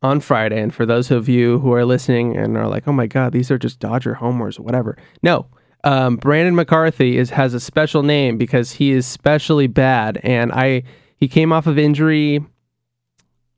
[0.00, 0.60] on Friday.
[0.60, 3.50] And for those of you who are listening and are like, "Oh my God, these
[3.50, 5.46] are just Dodger homers, whatever," no.
[5.84, 10.82] Um, Brandon McCarthy is has a special name because he is specially bad, and I
[11.16, 12.44] he came off of injury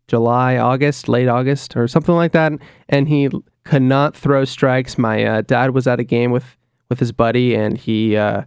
[0.09, 2.53] July, August, late August, or something like that,
[2.89, 3.31] and he
[3.65, 4.99] could not throw strikes.
[4.99, 6.57] My uh, dad was at a game with
[6.89, 8.43] with his buddy, and he uh,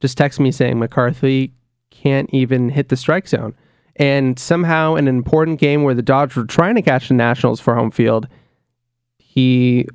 [0.00, 1.52] just texted me saying McCarthy
[1.90, 3.54] can't even hit the strike zone.
[3.96, 7.60] And somehow, in an important game where the Dodgers were trying to catch the Nationals
[7.60, 8.28] for home field,
[9.18, 9.86] he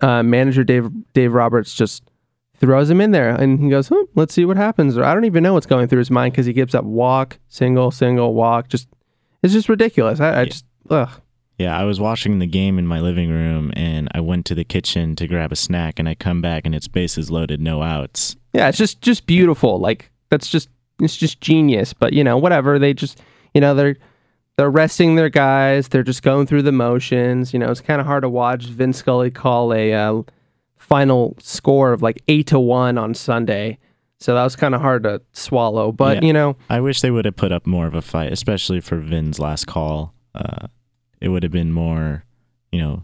[0.00, 2.02] uh, manager Dave Dave Roberts just
[2.60, 5.24] throws him in there, and he goes, hmm, "Let's see what happens." Or I don't
[5.24, 8.68] even know what's going through his mind because he gives up walk, single, single, walk.
[8.68, 8.88] Just
[9.42, 10.20] it's just ridiculous.
[10.20, 11.10] I, I just ugh.
[11.58, 14.64] Yeah, I was watching the game in my living room and I went to the
[14.64, 18.34] kitchen to grab a snack and I come back and it's bases loaded, no outs.
[18.54, 19.78] Yeah, it's just just beautiful.
[19.78, 20.68] Like that's just
[21.00, 21.92] it's just genius.
[21.92, 22.78] But you know, whatever.
[22.78, 23.20] They just
[23.54, 23.96] you know they're
[24.56, 25.88] they're resting their guys.
[25.88, 27.52] They're just going through the motions.
[27.52, 30.22] You know, it's kind of hard to watch Vince Scully call a uh,
[30.90, 33.78] final score of like eight to one on Sunday.
[34.18, 35.92] So that was kind of hard to swallow.
[35.92, 36.26] But Yeah.
[36.26, 38.96] you know, I wish they would have put up more of a fight, especially for
[38.98, 40.12] Vin's last call.
[40.34, 40.66] Uh,
[41.22, 42.24] it would have been more,
[42.72, 43.02] you know,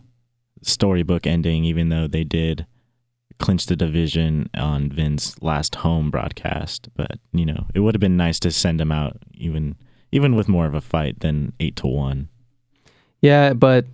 [0.63, 2.67] storybook ending, even though they did
[3.39, 6.89] clinch the division on Vin's last home broadcast.
[6.97, 9.77] But you know, it would have been nice to send him out even
[10.13, 12.29] even with more of a fight than eight to one.
[13.23, 13.87] Yeah, but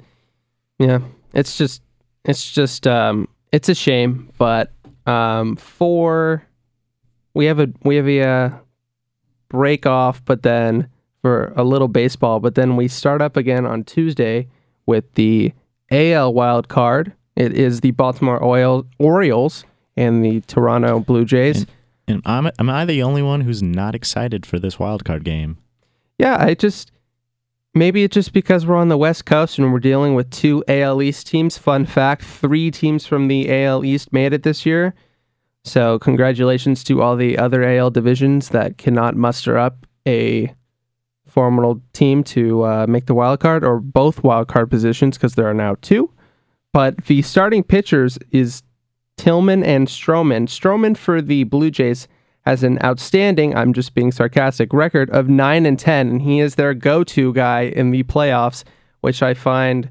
[0.78, 1.00] yeah,
[1.34, 1.82] it's just
[2.24, 4.72] it's just um it's a shame, but
[5.06, 6.46] um for
[7.34, 8.50] we have a we have a uh,
[9.48, 10.88] break off, but then
[11.20, 14.48] for a little baseball, but then we start up again on Tuesday
[14.86, 15.52] with the
[15.90, 17.12] AL wild card.
[17.36, 19.64] It is the Baltimore Oil Orioles
[19.96, 21.66] and the Toronto Blue Jays.
[22.08, 25.58] And I'm am I the only one who's not excited for this wild card game?
[26.18, 26.90] Yeah, I just
[27.74, 31.02] maybe it's just because we're on the West Coast and we're dealing with two AL
[31.02, 31.58] East teams.
[31.58, 34.94] Fun fact: three teams from the AL East made it this year.
[35.64, 40.52] So congratulations to all the other AL divisions that cannot muster up a
[41.26, 45.48] formidable team to uh, make the wild card or both wild card positions because there
[45.48, 46.10] are now two.
[46.72, 48.62] But the starting pitchers is
[49.16, 50.48] Tillman and Stroman.
[50.48, 52.08] Stroman for the Blue Jays
[52.42, 56.56] has an outstanding, I'm just being sarcastic, record of 9 and 10, and he is
[56.56, 58.64] their go to guy in the playoffs,
[59.00, 59.90] which I find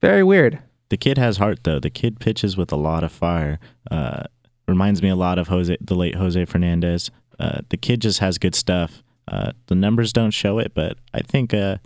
[0.00, 0.58] very weird.
[0.88, 1.80] The kid has heart though.
[1.80, 3.58] The kid pitches with a lot of fire.
[3.90, 4.24] Uh,
[4.68, 7.10] reminds me a lot of Jose, the late Jose Fernandez.
[7.38, 9.02] Uh, the kid just has good stuff.
[9.28, 11.78] Uh, the numbers don't show it, but I think uh,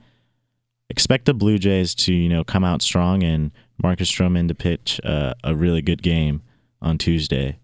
[0.90, 5.00] expect the Blue Jays to you know come out strong and Marcus Stroman to pitch
[5.04, 6.42] uh, a really good game
[6.80, 7.58] on Tuesday.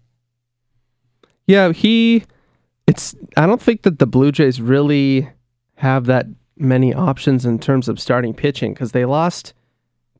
[1.47, 2.23] Yeah, he.
[2.87, 3.15] It's.
[3.37, 5.29] I don't think that the Blue Jays really
[5.75, 6.27] have that
[6.57, 9.53] many options in terms of starting pitching because they lost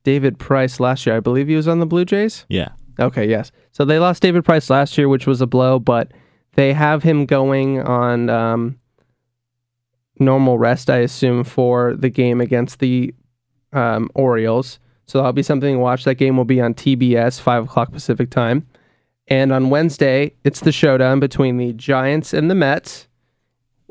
[0.03, 1.15] David Price last year.
[1.15, 2.45] I believe he was on the Blue Jays.
[2.49, 3.51] Yeah, Okay, yes.
[3.71, 6.11] So they lost David Price last year, which was a blow, but
[6.53, 8.79] they have him going on um,
[10.19, 13.13] normal rest, I assume, for the game against the
[13.71, 14.79] um, Orioles.
[15.05, 16.03] So that'll be something to watch.
[16.03, 18.67] That game will be on TBS, 5 o'clock Pacific time.
[19.27, 23.07] And on Wednesday, it's the showdown between the Giants and the Mets.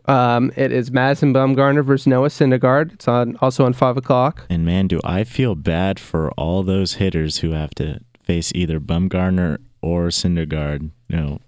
[0.07, 2.93] Um, it is Madison Bumgarner versus Noah Syndergaard.
[2.93, 4.45] It's on also on 5 o'clock.
[4.51, 8.81] And man, do I feel bad for all those hitters who have to face either
[8.81, 10.91] Bumgarner or Syndergaard.
[11.09, 11.41] You know,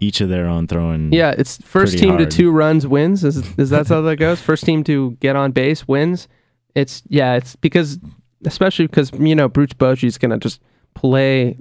[0.00, 1.12] each of their own throwing.
[1.12, 2.30] Yeah, it's first team hard.
[2.30, 3.24] to two runs wins.
[3.24, 4.40] Is is that how that goes?
[4.40, 6.28] First team to get on base wins.
[6.74, 7.98] It's yeah, it's because
[8.44, 10.60] especially because you know Bruce Bochy's gonna just
[10.94, 11.58] play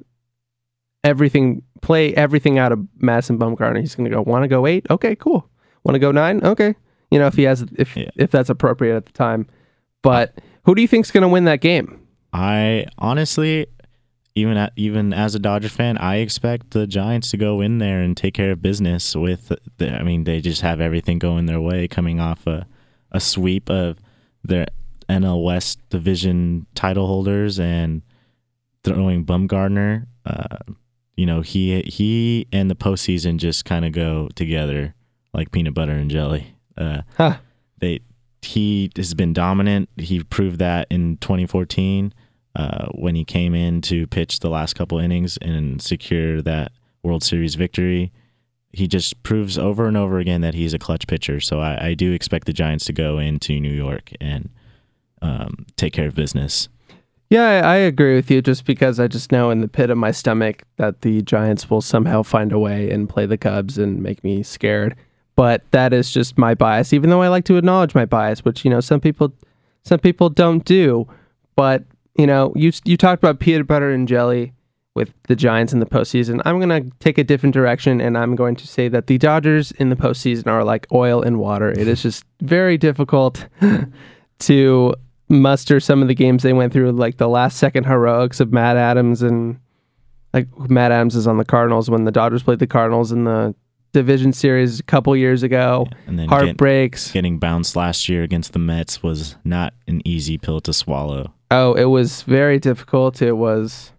[1.05, 3.79] everything, play everything out of Madison Bumgarner.
[3.79, 5.47] He's gonna go want to go eight, okay, cool.
[5.83, 6.75] Want to go nine, okay.
[7.11, 8.09] You know if he has if Yeah.
[8.17, 9.47] if that's appropriate at the time.
[10.01, 12.01] But who do you think's gonna win that game?
[12.33, 13.67] I honestly,
[14.33, 18.01] even at, even as a Dodger fan, I expect the Giants to go in there
[18.01, 19.15] and take care of business.
[19.15, 22.67] With, the, I mean, they just have everything going their way, coming off a
[23.11, 23.97] a sweep of
[24.43, 24.65] their
[25.07, 28.01] NL West division title holders and
[28.83, 30.07] throwing Bumgarner.
[30.25, 30.57] Uh,
[31.17, 34.93] you know, he he and the postseason just kind of go together
[35.33, 36.55] like peanut butter and jelly.
[36.77, 37.37] Uh, Huh.
[37.79, 37.99] they
[38.41, 39.89] he has been dominant.
[39.97, 42.13] He proved that in 2014
[42.55, 46.71] uh, when he came in to pitch the last couple innings and secure that
[47.03, 48.11] World Series victory.
[48.71, 51.39] He just proves over and over again that he's a clutch pitcher.
[51.39, 54.49] So I, I do expect the Giants to go into New York and
[55.21, 56.67] um, take care of business.
[57.35, 58.41] Yeah, I, I agree with you.
[58.41, 61.81] Just because I just know in the pit of my stomach that the Giants will
[61.81, 64.95] somehow find a way and play the Cubs and make me scared.
[65.35, 66.93] But that is just my bias.
[66.93, 69.33] Even though I like to acknowledge my bias, which you know some people,
[69.83, 71.09] some people don't do.
[71.57, 71.83] But
[72.17, 74.53] you know, you you talked about peanut butter and jelly
[74.93, 76.41] with the Giants in the postseason.
[76.45, 79.89] I'm gonna take a different direction, and I'm going to say that the Dodgers in
[79.89, 81.69] the postseason are like oil and water.
[81.71, 83.45] It is just very difficult
[84.39, 84.95] to
[85.29, 88.77] muster some of the games they went through, like the last second heroics of Matt
[88.77, 89.59] Adams and
[90.33, 93.55] like Matt Adams is on the Cardinals when the Dodgers played the Cardinals in the
[93.93, 95.87] division series a couple years ago.
[96.07, 97.11] And then get- Heartbreaks.
[97.13, 101.33] getting bounced last year against the Mets was not an easy pill to swallow.
[101.51, 103.21] Oh, it was very difficult.
[103.21, 103.93] It was,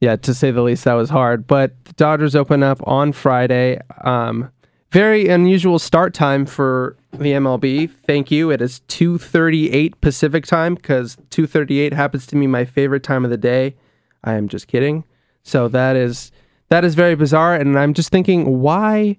[0.00, 1.46] yeah, to say the least, that was hard.
[1.48, 3.80] But the Dodgers open up on Friday.
[4.04, 4.50] Um,
[4.90, 7.90] very unusual start time for the MLB.
[8.06, 8.50] Thank you.
[8.50, 13.36] It is 2:38 Pacific time because 2:38 happens to be my favorite time of the
[13.36, 13.76] day.
[14.24, 15.04] I am just kidding.
[15.42, 16.32] So that is
[16.68, 19.16] that is very bizarre, and I'm just thinking, why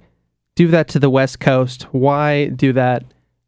[0.55, 1.83] do that to the West Coast?
[1.91, 3.03] Why do that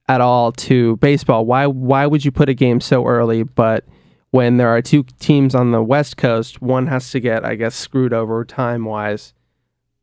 [0.08, 1.46] at all to baseball?
[1.46, 3.44] Why why would you put a game so early?
[3.44, 3.86] But
[4.32, 7.76] when there are two teams on the West Coast, one has to get, I guess,
[7.76, 9.34] screwed over time wise.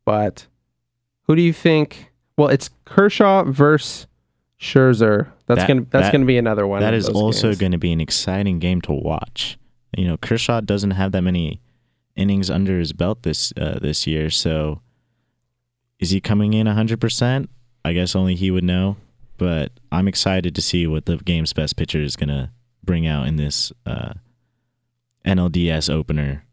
[0.05, 0.47] But
[1.27, 2.10] who do you think?
[2.40, 4.07] Well, it's Kershaw versus
[4.59, 5.29] Scherzer.
[5.46, 6.81] That's That- gonna that's that- gonna be another one.
[6.81, 7.59] That is also games.
[7.59, 9.59] going to be an exciting game to watch.
[9.94, 11.61] You know, Kershaw doesn't have that many
[12.16, 14.81] innings under his belt this uh, this year, so
[15.98, 17.48] is he coming in 100%?
[17.85, 18.96] I guess only he would know,
[19.37, 22.48] but I'm excited to see what the game's best pitcher is going to
[22.83, 24.14] bring out in this uh,
[25.26, 26.44] NLDS opener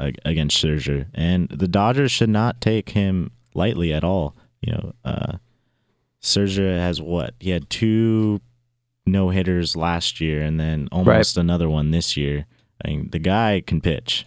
[0.00, 1.06] uh, against Scherzer.
[1.12, 4.34] And the Dodgers should not take him lightly at all.
[4.64, 5.32] You know, uh,
[6.22, 7.34] has what?
[7.40, 8.40] He had two
[9.06, 12.46] no hitters last year and then almost another one this year.
[12.84, 14.24] I mean, the guy can pitch,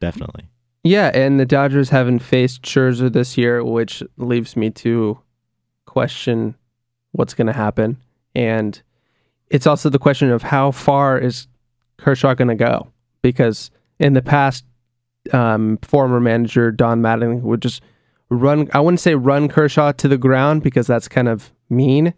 [0.00, 0.48] definitely.
[0.82, 5.18] Yeah, and the Dodgers haven't faced Scherzer this year, which leaves me to
[5.86, 6.54] question
[7.12, 7.96] what's going to happen.
[8.34, 8.80] And
[9.48, 11.46] it's also the question of how far is
[11.98, 12.88] Kershaw going to go?
[13.22, 14.64] Because in the past,
[15.32, 17.82] um, former manager Don Mattingly would just
[18.30, 22.14] run, I wouldn't say run Kershaw to the ground because that's kind of mean,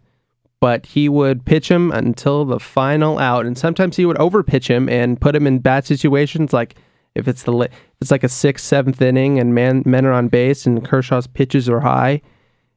[0.59, 3.45] but he would pitch him until the final out.
[3.45, 6.75] And sometimes he would overpitch him and put him in bad situations like
[7.15, 7.69] if it's the
[7.99, 11.67] it's like a sixth, seventh inning and man men are on base and Kershaw's pitches
[11.67, 12.21] are high,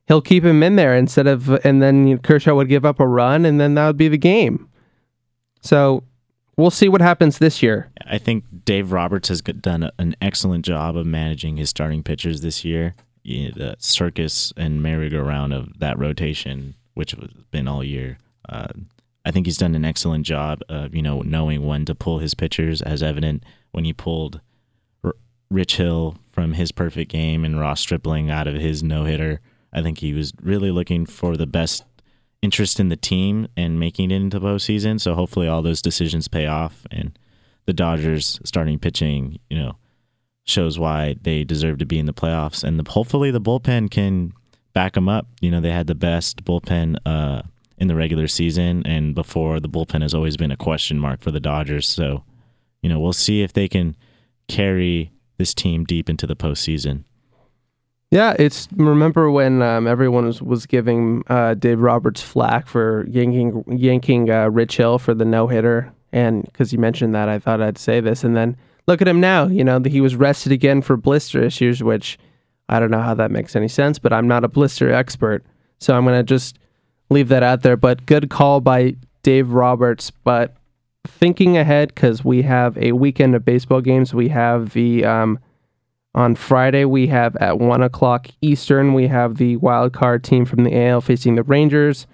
[0.09, 3.45] he'll keep him in there instead of and then Kershaw would give up a run
[3.45, 4.69] and then that would be the game.
[5.61, 6.05] So
[6.57, 7.91] we'll see what happens this year.
[8.07, 12.65] I think Dave Roberts has done an excellent job of managing his starting pitchers this
[12.65, 12.95] year.
[13.23, 18.19] You know, the circus and merry-go-round of that rotation, which has been all year.
[18.49, 18.69] Uh,
[19.25, 22.35] I think he's done an excellent job of you know knowing when to pull his
[22.35, 24.41] pitchers, as evident when he pulled
[25.05, 25.17] R-
[25.51, 29.41] Rich Hill from his perfect game and Ross Stripling out of his no hitter.
[29.73, 31.85] I think he was really looking for the best
[32.43, 35.01] interest in the team and making it into postseason.
[35.01, 37.17] So hopefully all those decisions pay off and
[37.67, 39.77] the Dodgers starting pitching, you know,
[40.51, 42.63] shows why they deserve to be in the playoffs.
[42.65, 44.33] And the, hopefully the bullpen can
[44.73, 45.27] back them up.
[45.41, 47.43] You know, they had the best bullpen uh,
[47.79, 51.31] in the regular season, and before the bullpen has always been a question mark for
[51.31, 51.89] the Dodgers.
[51.89, 52.25] So,
[52.83, 53.97] you know, we'll see if they can
[54.49, 57.05] carry this team deep into the postseason.
[58.11, 63.65] Yeah, it's remember when um, everyone was, was giving uh, Dave Roberts flack for yanking
[63.69, 67.63] yanking uh, Rich Hill for the no hitter, and because you mentioned that, I thought
[67.63, 69.47] I'd say this, and then look at him now.
[69.47, 72.19] You know, he was rested again for blister issues, which
[72.69, 75.45] I don't know how that makes any sense, but I'm not a blister expert,
[75.79, 76.59] so I'm gonna just
[77.09, 77.77] leave that out there.
[77.77, 80.11] But good call by Dave Roberts.
[80.11, 80.57] But
[81.07, 85.39] thinking ahead, because we have a weekend of baseball games, we have the um,
[86.15, 90.65] on Friday, we have at 1 o'clock Eastern, we have the wild card team from
[90.65, 92.07] the AL facing the Rangers.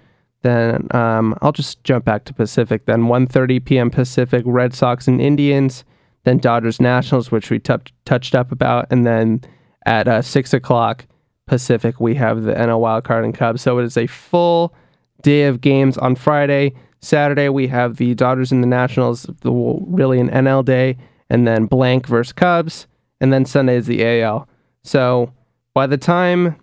[0.43, 2.85] Then um, I'll just jump back to Pacific.
[2.85, 3.89] Then 1.30 p.m.
[3.89, 5.83] Pacific, Red Sox and Indians.
[6.27, 7.73] Then Dodgers Nationals, which we t-
[8.03, 8.87] touched up about.
[8.91, 9.41] And then
[9.85, 11.05] at uh, 6 o'clock
[11.45, 13.61] Pacific, we have the NL wild card and Cubs.
[13.61, 14.75] So it is a full
[15.21, 16.73] day of games on Friday.
[16.99, 20.97] Saturday, we have the Dodgers and the Nationals, the, really an NL day.
[21.29, 22.87] And then blank versus Cubs
[23.21, 24.49] and then Sunday is the AL.
[24.83, 25.31] So
[25.73, 26.57] by the time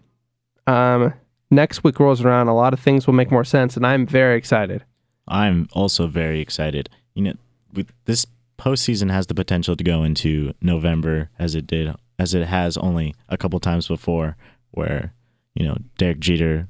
[0.67, 1.15] um,
[1.51, 4.37] next week rolls around, a lot of things will make more sense, and I'm very
[4.37, 4.85] excited.
[5.27, 6.91] I'm also very excited.
[7.15, 7.35] You know,
[7.73, 8.27] with this
[8.59, 13.14] postseason has the potential to go into November as it did, as it has only
[13.28, 14.36] a couple times before,
[14.72, 15.12] where
[15.55, 16.68] you know Derek Jeter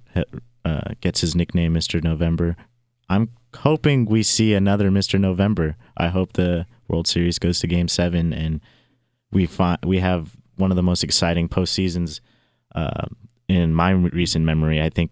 [0.65, 2.03] uh, gets his nickname Mr.
[2.03, 2.57] November.
[3.09, 5.21] I'm hoping we see another Mr.
[5.21, 5.77] November.
[5.97, 8.61] I hope the World Series goes to Game Seven and
[9.31, 12.21] we find we have one of the most exciting postseasons
[12.75, 13.07] uh,
[13.49, 14.81] in my recent memory.
[14.81, 15.11] I think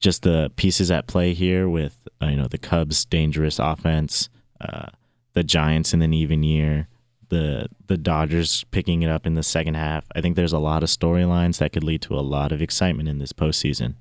[0.00, 4.28] just the pieces at play here with uh, you know the Cubs' dangerous offense,
[4.60, 4.88] uh,
[5.34, 6.88] the Giants in an even year,
[7.28, 10.04] the the Dodgers picking it up in the second half.
[10.14, 13.08] I think there's a lot of storylines that could lead to a lot of excitement
[13.08, 13.94] in this postseason.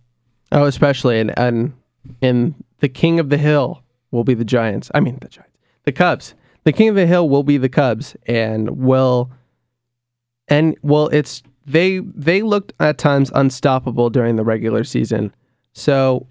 [0.51, 1.73] Oh, especially and and
[2.21, 4.89] and the king of the hill will be the Giants.
[4.93, 6.35] I mean the Giants, the Cubs.
[6.63, 9.29] The king of the hill will be the Cubs, and will
[10.47, 15.33] and well, it's they they looked at times unstoppable during the regular season.
[15.73, 16.27] So,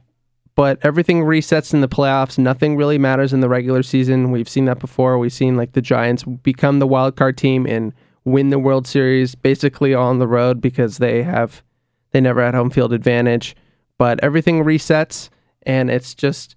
[0.55, 2.39] but everything resets in the playoffs.
[2.39, 4.31] Nothing really matters in the regular season.
[4.31, 5.19] We've seen that before.
[5.19, 7.93] We've seen like the Giants become the wild card team and
[8.25, 11.63] win the World Series basically on the road because they have
[12.11, 13.57] they never had home field advantage.
[13.99, 15.31] But everything resets,
[15.63, 16.57] and it's just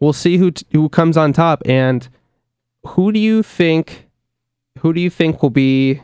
[0.00, 1.62] we'll see who t- who comes on top.
[1.66, 2.08] And
[2.86, 4.06] who do you think
[4.78, 6.00] who do you think will be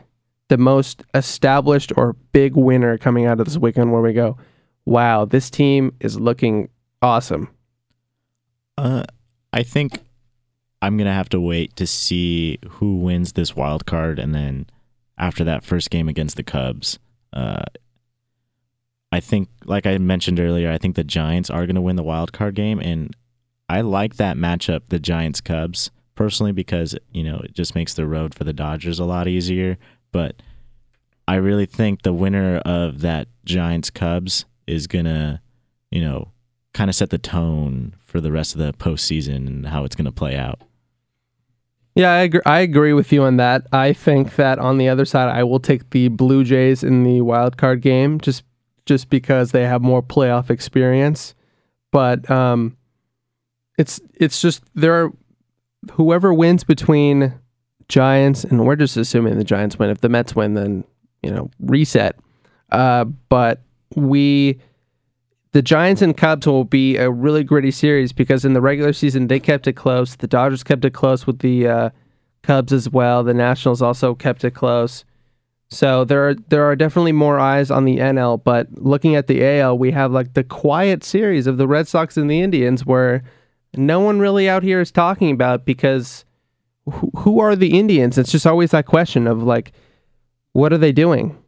[0.49, 4.37] the most established or big winner coming out of this weekend where we go,
[4.85, 6.69] wow, this team is looking
[7.03, 7.49] awesome?
[8.77, 9.03] Uh,
[9.51, 9.99] I think
[10.81, 14.65] I'm gonna have to wait to see who wins this wild card, and then
[15.17, 16.97] after that first game against the Cubs,
[17.33, 17.63] uh,
[19.11, 22.33] I think, like I mentioned earlier, I think the Giants are gonna win the wild
[22.33, 23.15] card game, and
[23.69, 28.07] I like that matchup, the Giants Cubs, personally because you know it just makes the
[28.07, 29.77] road for the Dodgers a lot easier.
[30.11, 30.41] But
[31.27, 35.41] I really think the winner of that Giants Cubs is gonna,
[35.91, 36.32] you know,
[36.73, 40.11] kind of set the tone for the rest of the postseason and how it's gonna
[40.11, 40.61] play out.
[41.95, 43.67] Yeah, I agree, I agree with you on that.
[43.71, 47.21] I think that on the other side, I will take the Blue Jays in the
[47.21, 48.43] wild card game just
[48.85, 51.35] just because they have more playoff experience.
[51.91, 52.75] But um,
[53.77, 55.11] it's it's just there are
[55.91, 57.33] whoever wins between
[57.87, 59.89] Giants, and we're just assuming the Giants win.
[59.89, 60.83] If the Mets win, then
[61.21, 62.17] you know reset.
[62.71, 63.61] Uh, but
[63.95, 64.59] we,
[65.53, 69.27] the Giants and Cubs will be a really gritty series because in the regular season
[69.27, 70.15] they kept it close.
[70.15, 71.89] The Dodgers kept it close with the uh,
[72.41, 73.23] Cubs as well.
[73.23, 75.05] The Nationals also kept it close.
[75.69, 79.43] So there are there are definitely more eyes on the NL, but looking at the
[79.45, 83.23] AL, we have like the quiet series of the Red Sox and the Indians where
[83.75, 86.25] no one really out here is talking about because
[86.85, 88.17] who, who are the Indians?
[88.17, 89.71] It's just always that question of like,
[90.53, 91.42] what are they doing?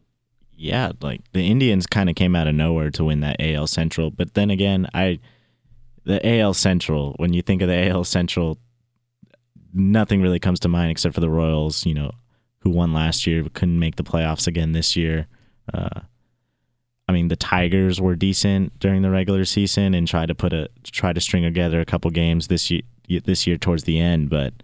[0.56, 4.10] Yeah, like the Indians kind of came out of nowhere to win that AL Central,
[4.10, 5.20] but then again, I
[6.04, 7.14] the AL Central.
[7.18, 8.58] When you think of the AL Central,
[9.74, 11.84] nothing really comes to mind except for the Royals.
[11.84, 12.10] You know,
[12.60, 15.26] who won last year, couldn't make the playoffs again this year.
[15.72, 16.00] Uh,
[17.08, 20.68] I mean, the Tigers were decent during the regular season and tried to put a
[20.84, 22.82] try to string together a couple games this year
[23.24, 24.54] this year towards the end, but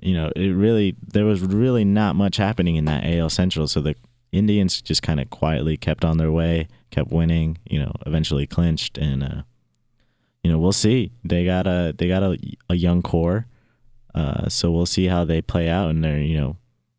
[0.00, 3.68] you know, it really there was really not much happening in that AL Central.
[3.68, 3.94] So the
[4.32, 7.58] Indians just kind of quietly kept on their way, kept winning.
[7.68, 9.42] You know, eventually clinched, and uh,
[10.42, 11.12] you know we'll see.
[11.22, 12.38] They got a they got a,
[12.70, 13.46] a young core,
[14.14, 15.90] uh, so we'll see how they play out.
[15.90, 16.56] in they're you know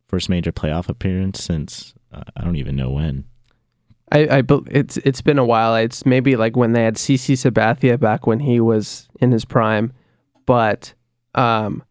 [0.08, 3.26] first major playoff appearance since uh, I don't even know when.
[4.12, 5.76] I, I it's it's been a while.
[5.76, 9.92] It's maybe like when they had CC Sabathia back when he was in his prime,
[10.46, 10.94] but
[11.34, 11.84] um,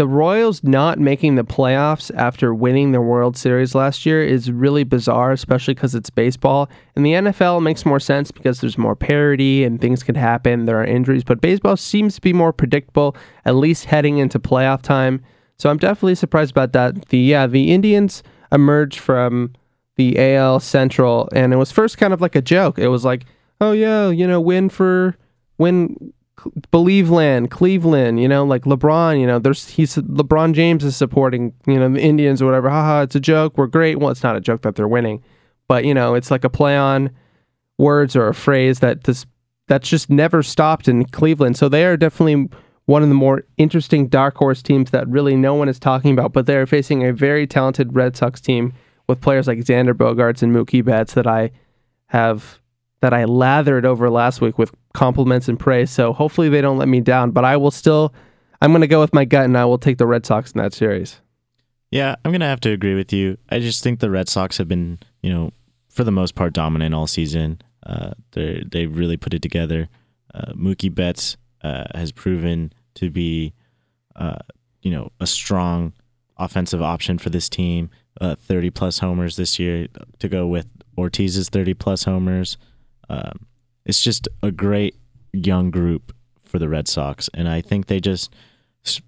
[0.00, 4.82] the Royals not making the playoffs after winning the World Series last year is really
[4.82, 6.70] bizarre, especially because it's baseball.
[6.96, 10.64] And the NFL makes more sense because there's more parity and things can happen.
[10.64, 14.80] There are injuries, but baseball seems to be more predictable, at least heading into playoff
[14.80, 15.22] time.
[15.58, 17.08] So I'm definitely surprised about that.
[17.10, 19.52] The yeah, the Indians emerged from
[19.96, 22.78] the AL Central, and it was first kind of like a joke.
[22.78, 23.26] It was like,
[23.60, 25.18] oh yeah, you know, win for
[25.58, 26.14] win,
[26.70, 31.52] believe land, Cleveland, you know, like LeBron, you know, there's he's LeBron James is supporting,
[31.66, 32.70] you know, the Indians or whatever.
[32.70, 33.56] Haha, it's a joke.
[33.56, 33.98] We're great.
[33.98, 35.22] Well, it's not a joke that they're winning,
[35.68, 37.10] but you know, it's like a play on
[37.78, 39.26] words or a phrase that this
[39.68, 41.56] that's just never stopped in Cleveland.
[41.56, 42.48] So they are definitely
[42.86, 46.32] one of the more interesting dark horse teams that really no one is talking about,
[46.32, 48.72] but they're facing a very talented Red Sox team
[49.06, 51.52] with players like Xander Bogaerts and Mookie Betts that I
[52.06, 52.60] have
[53.00, 55.90] that I lathered over last week with compliments and praise.
[55.90, 58.12] So hopefully they don't let me down, but I will still
[58.62, 60.58] I'm going to go with my gut and I will take the Red Sox in
[60.58, 61.20] that series.
[61.90, 63.36] Yeah, I'm gonna have to agree with you.
[63.48, 65.50] I just think the Red Sox have been, you know,
[65.88, 67.60] for the most part, dominant all season.
[67.84, 69.88] Uh, they they really put it together.
[70.32, 73.52] Uh, Mookie Betts uh, has proven to be,
[74.14, 74.38] uh,
[74.82, 75.92] you know, a strong
[76.36, 77.90] offensive option for this team.
[78.20, 79.88] Uh, 30 plus homers this year
[80.18, 80.66] to go with
[80.96, 82.58] Ortiz's 30 plus homers.
[83.08, 83.46] Um,
[83.90, 84.94] it's just a great
[85.32, 86.14] young group
[86.44, 88.32] for the Red Sox, and I think they just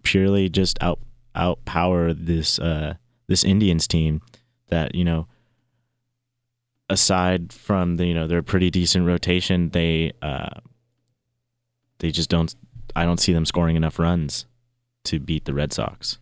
[0.02, 0.98] purely just out
[1.36, 2.94] outpower this uh,
[3.28, 4.20] this Indians team
[4.68, 5.28] that you know.
[6.90, 10.60] Aside from the you know their pretty decent rotation, they uh,
[12.00, 12.54] they just don't.
[12.96, 14.46] I don't see them scoring enough runs
[15.04, 16.18] to beat the Red Sox.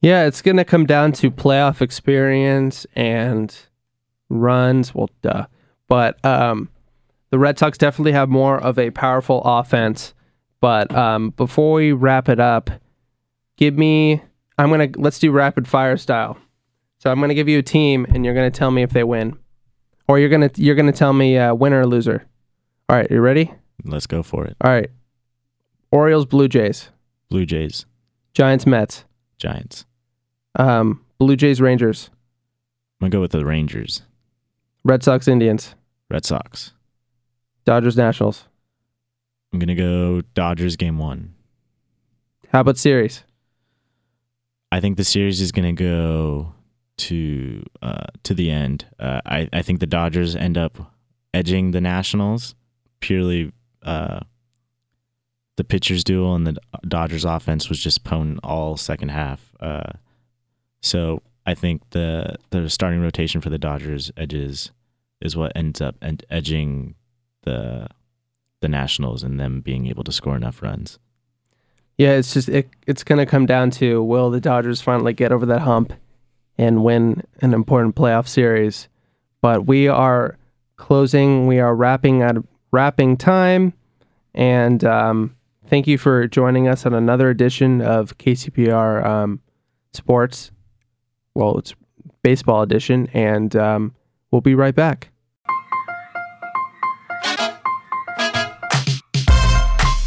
[0.00, 3.54] Yeah, it's going to come down to playoff experience and
[4.30, 4.94] runs.
[4.94, 5.46] Well, duh.
[5.86, 6.70] But um,
[7.30, 10.14] the Red Sox definitely have more of a powerful offense.
[10.60, 12.70] But um, before we wrap it up,
[13.56, 14.22] give me.
[14.58, 16.36] I'm gonna let's do rapid fire style.
[16.98, 19.38] So I'm gonna give you a team, and you're gonna tell me if they win,
[20.08, 22.26] or you're gonna you're gonna tell me uh, winner or loser.
[22.88, 23.52] All right, you ready?
[23.84, 24.56] Let's go for it.
[24.62, 24.90] All right.
[25.92, 26.88] Orioles, Blue Jays,
[27.30, 27.86] Blue Jays,
[28.34, 29.04] Giants, Mets,
[29.38, 29.86] Giants.
[30.56, 32.10] um, Blue Jays, Rangers,
[33.00, 34.02] I'm gonna go with the Rangers,
[34.84, 35.74] Red Sox, Indians,
[36.10, 36.72] Red Sox.
[37.68, 38.46] Dodgers, Nationals.
[39.52, 41.34] I'm gonna go Dodgers game one.
[42.50, 43.24] How about series?
[44.72, 46.54] I think the series is gonna go
[46.96, 48.86] to uh, to the end.
[48.98, 50.78] Uh, I I think the Dodgers end up
[51.34, 52.54] edging the Nationals
[53.00, 53.52] purely.
[53.82, 54.20] Uh,
[55.58, 56.56] the pitchers duel and the
[56.88, 59.52] Dodgers offense was just potent all second half.
[59.60, 59.92] Uh,
[60.80, 64.70] so I think the the starting rotation for the Dodgers edges
[65.20, 66.94] is what ends up ed- edging
[67.48, 67.88] the
[68.60, 70.98] the Nationals and them being able to score enough runs.
[71.96, 75.32] Yeah, it's just it, it's going to come down to will the Dodgers finally get
[75.32, 75.92] over that hump
[76.56, 78.88] and win an important playoff series.
[79.40, 80.36] But we are
[80.76, 82.36] closing, we are wrapping at
[82.72, 83.72] wrapping time,
[84.34, 85.36] and um,
[85.68, 89.40] thank you for joining us on another edition of KCPR um,
[89.92, 90.50] Sports.
[91.34, 91.74] Well, it's
[92.22, 93.94] baseball edition, and um,
[94.30, 95.10] we'll be right back.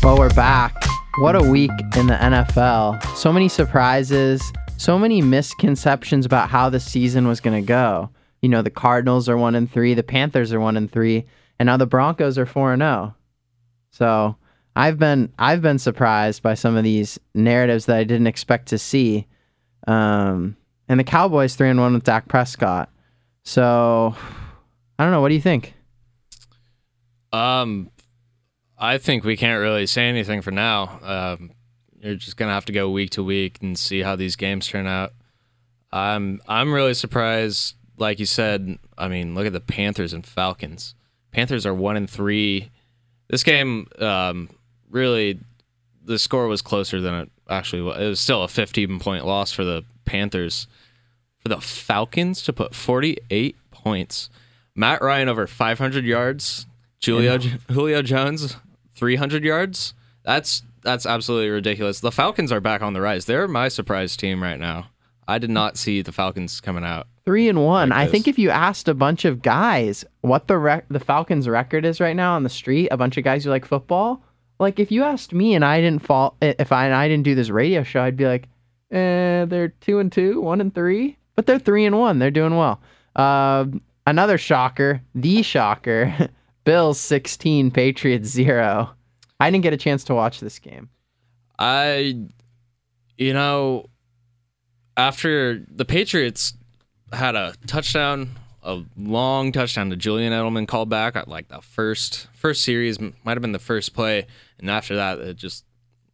[0.04, 0.84] Well, we're back.
[1.20, 3.06] What a week in the NFL.
[3.16, 4.42] So many surprises,
[4.76, 8.10] so many misconceptions about how the season was going to go.
[8.42, 11.24] You know, the Cardinals are 1 and 3, the Panthers are 1 and 3,
[11.60, 13.16] and now the Broncos are 4 and 0.
[13.92, 14.36] So,
[14.76, 18.80] I've been I've been surprised by some of these narratives that I didn't expect to
[18.80, 19.28] see.
[19.88, 22.90] Um, and the Cowboys 3 and 1 with Dak Prescott.
[23.44, 24.16] So,
[24.98, 25.76] I don't know, what do you think?
[27.32, 27.92] Um,
[28.82, 31.00] I think we can't really say anything for now.
[31.04, 31.52] Um,
[32.00, 34.88] you're just gonna have to go week to week and see how these games turn
[34.88, 35.14] out.
[35.92, 37.76] I'm I'm really surprised.
[37.98, 40.96] Like you said, I mean, look at the Panthers and Falcons.
[41.32, 42.72] Panthers are one and three.
[43.30, 44.50] This game, um,
[44.90, 45.40] really,
[46.04, 48.02] the score was closer than it actually was.
[48.02, 50.68] It was still a 15 point loss for the Panthers.
[51.38, 54.30] For the Falcons to put 48 points.
[54.76, 56.66] Matt Ryan over 500 yards.
[57.04, 58.58] Julio Julio Jones
[59.02, 59.96] 300 yards.
[60.24, 62.00] That's that's absolutely ridiculous.
[62.02, 63.26] The Falcons are back on the rise.
[63.26, 64.90] They're my surprise team right now.
[65.28, 67.08] I did not see the Falcons coming out.
[67.26, 67.90] Three and one.
[67.90, 71.48] Like I think if you asked a bunch of guys what the rec- the Falcons'
[71.50, 74.22] record is right now on the street, a bunch of guys who like football,
[74.60, 77.34] like if you asked me and I didn't fall, if I and I didn't do
[77.34, 78.44] this radio show, I'd be like,
[78.92, 82.20] Uh, they're two and two, one and three, but they're three and one.
[82.20, 82.80] They're doing well.
[83.16, 83.66] Uh,
[84.06, 86.30] another shocker, the shocker.
[86.64, 88.90] Bills 16, Patriots 0.
[89.40, 90.90] I didn't get a chance to watch this game.
[91.58, 92.28] I,
[93.18, 93.88] you know,
[94.98, 96.54] after the Patriots
[97.12, 98.32] had a touchdown,
[98.64, 103.14] a long touchdown to Julian Edelman called back at like the first first series might
[103.26, 104.28] have been the first play,
[104.60, 105.66] and after that it just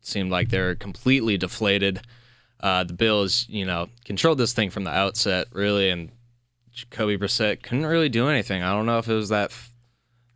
[0.01, 2.01] seemed like they're completely deflated.
[2.59, 6.11] Uh, the Bills, you know, controlled this thing from the outset really, and
[6.71, 8.63] Jacoby Brissett couldn't really do anything.
[8.63, 9.51] I don't know if it was that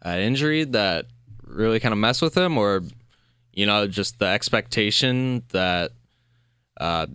[0.05, 1.05] uh, injury that
[1.45, 2.83] really kind of messed with him, or
[3.53, 5.91] you know, just the expectation that
[6.79, 7.05] uh,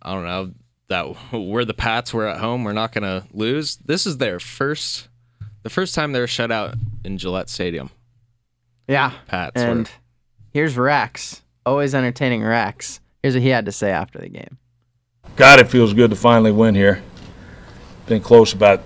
[0.00, 0.52] I don't know
[0.88, 3.76] that we're the Pats, we're at home, we're not going to lose.
[3.76, 5.08] This is their first,
[5.62, 6.74] the first time they're shut out
[7.04, 7.90] in Gillette Stadium.
[8.88, 9.60] Yeah, Pats.
[9.60, 9.92] and were-
[10.52, 13.00] here's Rex, always entertaining Rex.
[13.22, 14.58] Here's what he had to say after the game.
[15.36, 17.02] God, it feels good to finally win here.
[18.06, 18.82] Been close about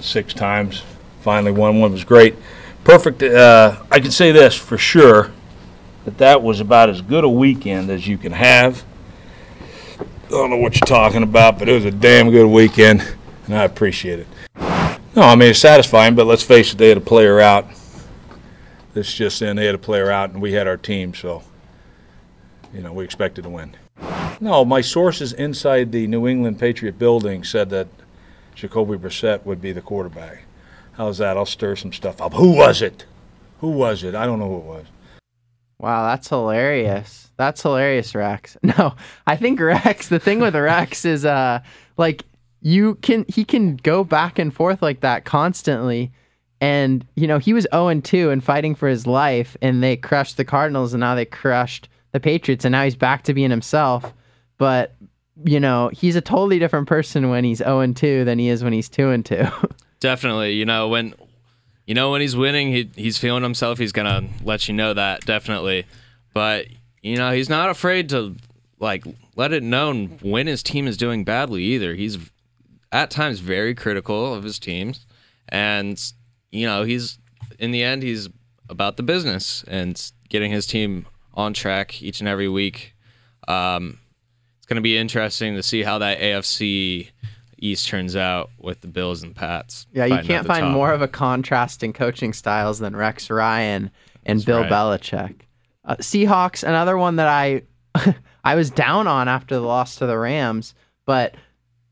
[0.00, 0.82] six times.
[1.22, 1.80] Finally won.
[1.80, 2.34] One was great.
[2.86, 3.20] Perfect.
[3.20, 5.32] Uh, I can say this for sure
[6.04, 8.84] that that was about as good a weekend as you can have.
[9.98, 13.02] I don't know what you're talking about, but it was a damn good weekend,
[13.46, 14.28] and I appreciate it.
[15.16, 17.66] No, I mean it's satisfying, but let's face it, they had a player out.
[18.94, 21.42] This just in, they had a player out, and we had our team, so
[22.72, 23.76] you know we expected to win.
[24.38, 27.88] No, my sources inside the New England Patriot building said that
[28.54, 30.45] Jacoby Brissett would be the quarterback.
[30.96, 31.36] How's that?
[31.36, 32.32] I'll stir some stuff up.
[32.32, 33.04] Who was it?
[33.60, 34.14] Who was it?
[34.14, 34.86] I don't know who it was.
[35.78, 37.30] Wow, that's hilarious.
[37.36, 38.56] That's hilarious, Rex.
[38.62, 38.94] No,
[39.26, 41.60] I think Rex, the thing with Rex is uh
[41.96, 42.24] like
[42.62, 46.12] you can he can go back and forth like that constantly.
[46.62, 49.96] And you know, he was 0 and 2 and fighting for his life and they
[49.96, 53.50] crushed the Cardinals and now they crushed the Patriots and now he's back to being
[53.50, 54.14] himself.
[54.56, 54.94] But
[55.44, 58.64] you know, he's a totally different person when he's 0 and 2 than he is
[58.64, 59.44] when he's 2 and 2.
[60.00, 61.14] Definitely, you know when,
[61.86, 63.78] you know when he's winning, he he's feeling himself.
[63.78, 65.86] He's gonna let you know that definitely,
[66.34, 66.66] but
[67.02, 68.36] you know he's not afraid to
[68.78, 69.04] like
[69.36, 71.94] let it known when his team is doing badly either.
[71.94, 72.18] He's
[72.92, 75.06] at times very critical of his teams,
[75.48, 76.00] and
[76.50, 77.18] you know he's
[77.58, 78.28] in the end he's
[78.68, 82.94] about the business and getting his team on track each and every week.
[83.46, 83.98] Um,
[84.58, 87.10] it's going to be interesting to see how that AFC
[87.66, 89.86] East turns out with the Bills and Pats.
[89.92, 90.72] Yeah, you can't find top.
[90.72, 93.90] more of a contrast in coaching styles than Rex Ryan
[94.24, 94.70] and That's Bill right.
[94.70, 95.40] Belichick.
[95.84, 97.62] Uh, Seahawks, another one that I
[98.44, 101.36] I was down on after the loss to the Rams, but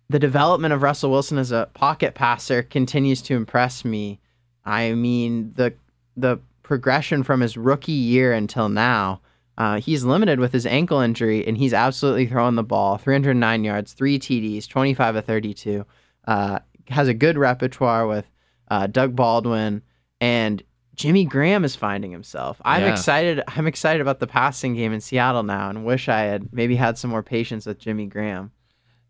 [0.09, 4.21] the development of Russell Wilson as a pocket passer continues to impress me.
[4.65, 5.75] I mean, the
[6.17, 9.21] the progression from his rookie year until now,
[9.59, 13.93] uh, he's limited with his ankle injury, and he's absolutely throwing the ball 309 yards,
[13.93, 15.85] three TDs, 25 of 32.
[16.27, 18.27] Uh, has a good repertoire with
[18.69, 19.83] uh, Doug Baldwin
[20.21, 20.63] and
[20.97, 22.61] Jimmy Graham is finding himself.
[22.65, 22.93] I'm Yeah.
[22.93, 23.43] excited.
[23.49, 26.97] I'm excited about the passing game in Seattle now, and wish I had maybe had
[26.99, 28.53] some more patience with Jimmy Graham.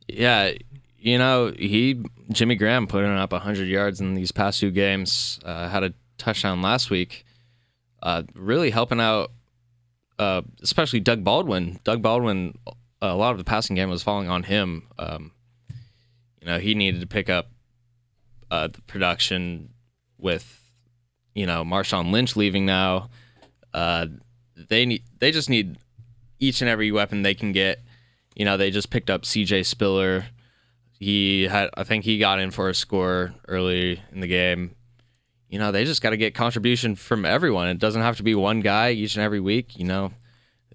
[0.08, 0.52] Yeah,
[0.98, 5.38] you know, he Jimmy Graham putting up 100 yards in these past two games.
[5.44, 7.24] Uh, had a touchdown last week.
[8.02, 9.30] Uh, really helping out,
[10.18, 11.80] uh, especially Doug Baldwin.
[11.84, 12.56] Doug Baldwin,
[13.00, 14.88] a lot of the passing game was falling on him.
[14.98, 15.32] Um,
[16.40, 17.50] you know, he needed to pick up
[18.50, 19.70] uh, the production
[20.18, 20.60] with,
[21.34, 23.08] you know, Marshawn Lynch leaving now.
[23.72, 24.06] Uh,
[24.56, 25.78] they need, they just need
[26.38, 27.82] each and every weapon they can get.
[28.36, 29.62] You know, they just picked up C.J.
[29.62, 30.26] Spiller.
[30.92, 34.76] He had, I think, he got in for a score early in the game.
[35.54, 37.68] You know, they just got to get contribution from everyone.
[37.68, 39.78] It doesn't have to be one guy each and every week.
[39.78, 40.10] You know,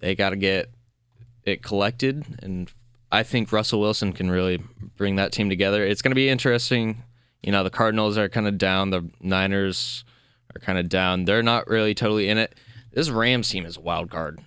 [0.00, 0.70] they got to get
[1.44, 2.66] it collected, and
[3.12, 4.58] I think Russell Wilson can really
[4.96, 5.84] bring that team together.
[5.84, 7.02] It's going to be interesting.
[7.42, 8.88] You know, the Cardinals are kind of down.
[8.88, 10.02] The Niners
[10.56, 11.26] are kind of down.
[11.26, 12.54] They're not really totally in it.
[12.90, 14.40] This Rams team is a wild card.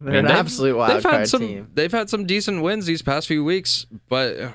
[0.00, 1.70] They're I mean, an they've- absolute wild they've card had some, team.
[1.74, 4.50] They've had some decent wins these past few weeks, but uh,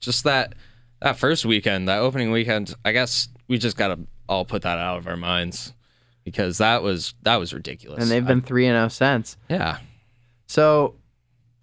[0.00, 0.54] just that
[1.02, 3.98] that first weekend, that opening weekend, I guess we just gotta
[4.28, 5.72] all put that out of our minds
[6.24, 8.02] because that was that was ridiculous.
[8.02, 9.36] And they've been three and zero since.
[9.48, 9.78] Yeah,
[10.46, 10.94] So,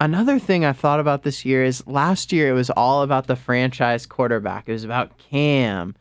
[0.00, 3.36] another thing I thought about this year is last year it was all about the
[3.36, 4.68] franchise quarterback.
[4.68, 5.94] It was about Cam.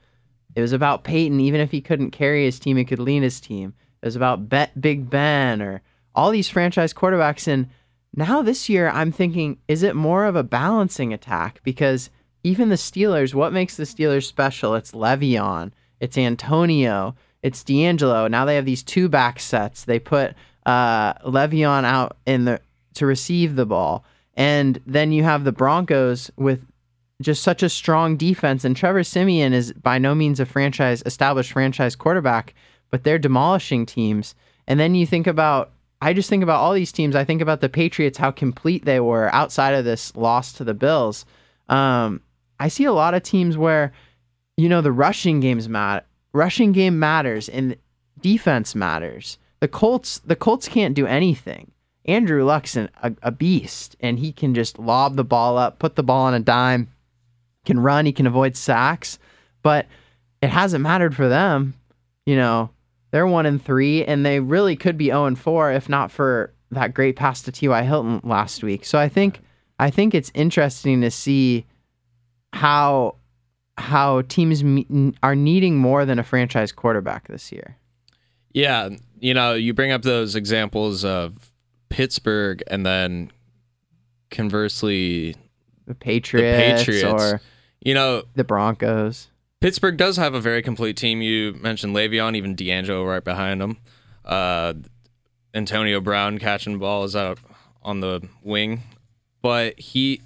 [0.55, 1.39] It was about Peyton.
[1.39, 3.74] Even if he couldn't carry his team, he could lean his team.
[4.01, 5.82] It was about Bet Big Ben or
[6.16, 7.47] all these franchise quarterbacks.
[7.47, 7.70] And
[8.16, 11.62] now this year, I'm thinking, is it more of a balancing attack?
[11.64, 12.10] Because
[12.43, 14.74] even the Steelers, what makes the Steelers special?
[14.76, 18.28] It's Le'Veon, it's Antonio, it's D'Angelo.
[18.28, 19.86] Now they have these two back sets.
[19.86, 20.34] They put
[20.66, 22.62] uh, Le'Veon out in the
[22.95, 24.04] to receive the ball,
[24.36, 26.66] And then you have the Broncos with
[27.22, 28.66] just such a strong defense.
[28.66, 32.54] And Trevor Siemian is by no means a franchise established franchise quarterback,
[32.89, 34.36] but they're demolishing teams.
[34.68, 35.72] And then you think about
[36.02, 37.16] I just think about all these teams.
[37.16, 40.74] I think about the Patriots, how complete they were outside of this loss to the
[40.74, 41.26] Bills.
[41.68, 42.22] Um,
[42.60, 43.91] I see a lot of teams where,
[44.60, 46.05] you know, the rushing games matter.
[46.34, 47.78] Rushing game matters and
[48.20, 49.38] defense matters.
[49.62, 51.72] The Colts, the Colts can't do anything.
[52.05, 55.95] Andrew Luck's an, a, a beast, and he can just lob the ball up, put
[55.95, 56.89] the ball on a dime,
[57.66, 59.18] can run, he can avoid sacks,
[59.64, 59.86] but
[60.41, 61.74] it hasn't mattered for them.
[62.26, 62.70] You know,
[63.12, 66.53] they're one and three, and they really could be zero and four if not for
[66.72, 67.82] that great pass to T.Y.
[67.84, 68.86] Hilton last week.
[68.86, 69.39] So I think
[69.80, 71.66] I think it's interesting to see
[72.53, 73.16] how
[73.80, 77.77] how teams me- are needing more than a franchise quarterback this year.
[78.53, 81.51] Yeah, you know, you bring up those examples of
[81.89, 83.32] Pittsburgh and then
[84.32, 85.36] conversely
[85.86, 87.03] The Patriots, Patriots.
[87.23, 87.41] or
[87.82, 89.27] you know, the Broncos.
[89.61, 91.21] Pittsburgh does have a very complete team.
[91.21, 93.77] You mentioned Le'Veon, even D'Angelo right behind him.
[94.23, 94.73] Uh,
[95.53, 97.39] Antonio Brown catching balls out
[97.82, 98.84] on the wing,
[99.41, 100.21] but he,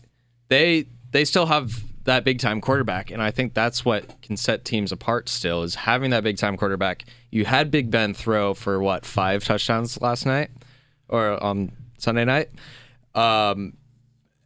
[0.50, 4.66] they, they still have that big time quarterback, and I think that's what can set
[4.66, 5.30] teams apart.
[5.30, 7.06] Still, is having that big time quarterback.
[7.32, 10.50] You had Big Ben throw for what five touchdowns last night,
[11.08, 12.50] or on Sunday night.
[13.16, 13.74] Um,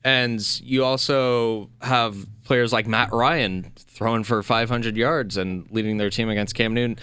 [0.03, 6.09] and you also have players like Matt Ryan throwing for 500 yards and leading their
[6.09, 6.97] team against Cam Newton.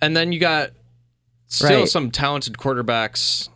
[0.00, 0.70] And then you got
[1.46, 1.88] still Right.
[1.88, 3.48] some talented quarterbacks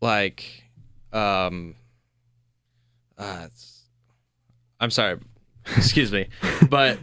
[0.00, 0.64] like
[1.12, 1.74] um
[3.16, 3.46] uh,
[4.80, 5.18] I'm sorry.
[5.76, 6.28] Excuse me.
[6.68, 6.98] But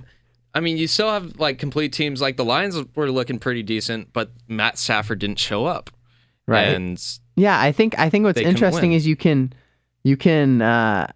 [0.53, 4.11] I mean, you still have like complete teams like the Lions were looking pretty decent,
[4.13, 5.89] but Matt Stafford didn't show up.
[6.47, 6.67] Right.
[6.67, 7.01] And
[7.35, 9.53] Yeah, I think I think what's interesting is you can
[10.03, 11.11] you can uh,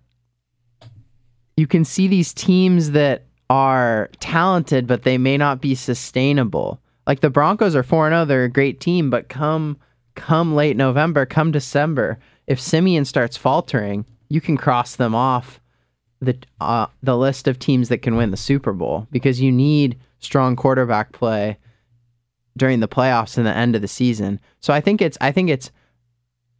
[1.58, 6.80] you can see these teams that are talented, but they may not be sustainable.
[7.06, 9.78] Like the Broncos are four zero; they're a great team, but come
[10.16, 15.60] come late November, come December, if Siemian starts faltering, you can cross them off
[16.22, 20.00] the uh, the list of teams that can win the Super Bowl because you need
[20.20, 21.58] strong quarterback play
[22.58, 24.40] during the playoffs and the end of the season.
[24.62, 25.72] So I think it's I think it's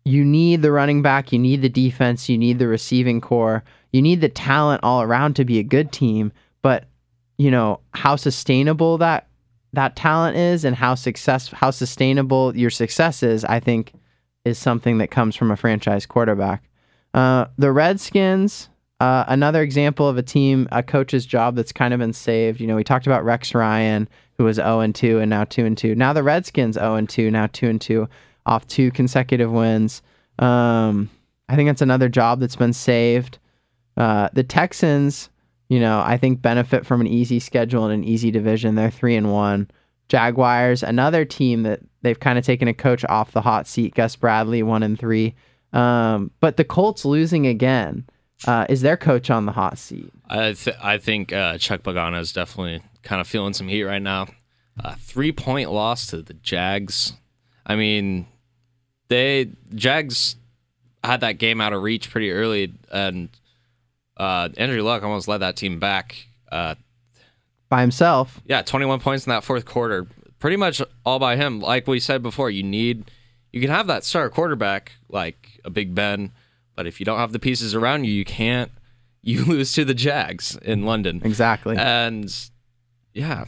[0.04, 4.02] you need the running back, you need the defense, you need the receiving corps, you
[4.02, 6.32] need the talent all around to be a good team,
[6.62, 6.86] but
[7.38, 9.28] you know, how sustainable that
[9.74, 13.94] that talent is and how success how sustainable your success is, I think
[14.46, 16.64] is something that comes from a franchise quarterback.
[17.14, 22.00] Uh, the Redskins, uh, another example of a team, a coach's job that's kind of
[22.00, 22.62] been saved.
[22.62, 25.66] You know, we talked about Rex Ryan, who was 0 and 2 and now 2
[25.66, 25.96] and 2.
[25.96, 28.08] Now the Redskins 0 and 2, now 2 and 2,
[28.46, 30.02] off two consecutive wins.
[30.40, 31.10] Um,
[31.50, 33.38] I think that's another job that's been saved.
[33.98, 35.30] Uh, the Texans,
[35.70, 38.76] you know, I think benefit from an easy schedule and an easy division.
[38.76, 39.70] They're three and one.
[40.08, 43.96] Jaguars, another team that they've kind of taken a coach off the hot seat.
[43.96, 45.34] Gus Bradley, one and three.
[45.74, 48.06] Um, but the Colts losing again.
[48.46, 50.12] Uh, is their coach on the hot seat?
[50.30, 54.02] I th- I think uh, Chuck Pagano is definitely kind of feeling some heat right
[54.02, 54.28] now.
[54.84, 57.14] Uh, three point loss to the Jags.
[57.66, 58.28] I mean,
[59.08, 60.36] they Jags
[61.04, 63.30] had that game out of reach pretty early, and
[64.18, 66.16] uh, Andrew Luck almost led that team back.
[66.52, 66.76] Uh,
[67.70, 68.42] By himself.
[68.46, 70.08] yeah, 21 points in that fourth quarter,
[70.40, 71.60] pretty much all by him.
[71.62, 73.10] Like we said before, you need
[73.52, 76.32] you can have that star quarterback like a Big Ben,
[76.76, 78.72] but if you don't have the pieces around you, you can't.
[79.28, 81.20] You lose to the Jags in London.
[81.26, 81.76] Exactly.
[81.76, 82.32] And
[83.16, 83.46] yeah,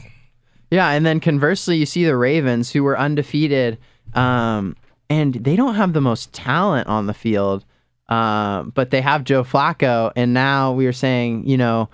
[0.72, 3.78] Yeah, and then conversely, you see the Ravens, who were undefeated,
[4.14, 4.74] um,
[5.08, 7.64] and they don't have the most talent on the field,
[8.08, 11.88] um, but they have Joe Flacco, and now we are saying, you know,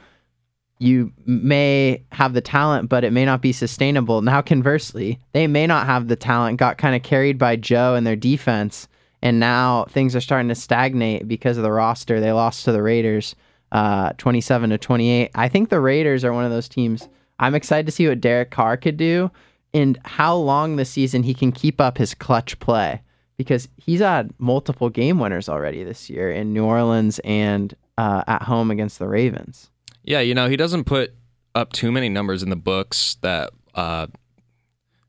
[0.79, 4.23] you may have the talent, but it may not be sustainable.
[4.23, 8.07] Now, conversely, they may not have the talent, got kind of carried by Joe and
[8.07, 8.89] their defense,
[9.25, 12.21] and now things are starting to stagnate because of the roster.
[12.21, 13.35] They lost to the Raiders,
[13.73, 15.33] uh, twenty-seven to twenty-eight.
[15.35, 17.09] I think the Raiders are one of those teams.
[17.41, 19.29] I'm excited to see what Derek Carr could do
[19.73, 23.03] and how long this season he can keep up his clutch play
[23.37, 28.43] because he's had multiple game winners already this year in New Orleans and uh, at
[28.43, 29.69] home against the Ravens.
[30.05, 31.13] yeah, you know he doesn't put
[31.57, 34.07] up too many numbers in the books that uh,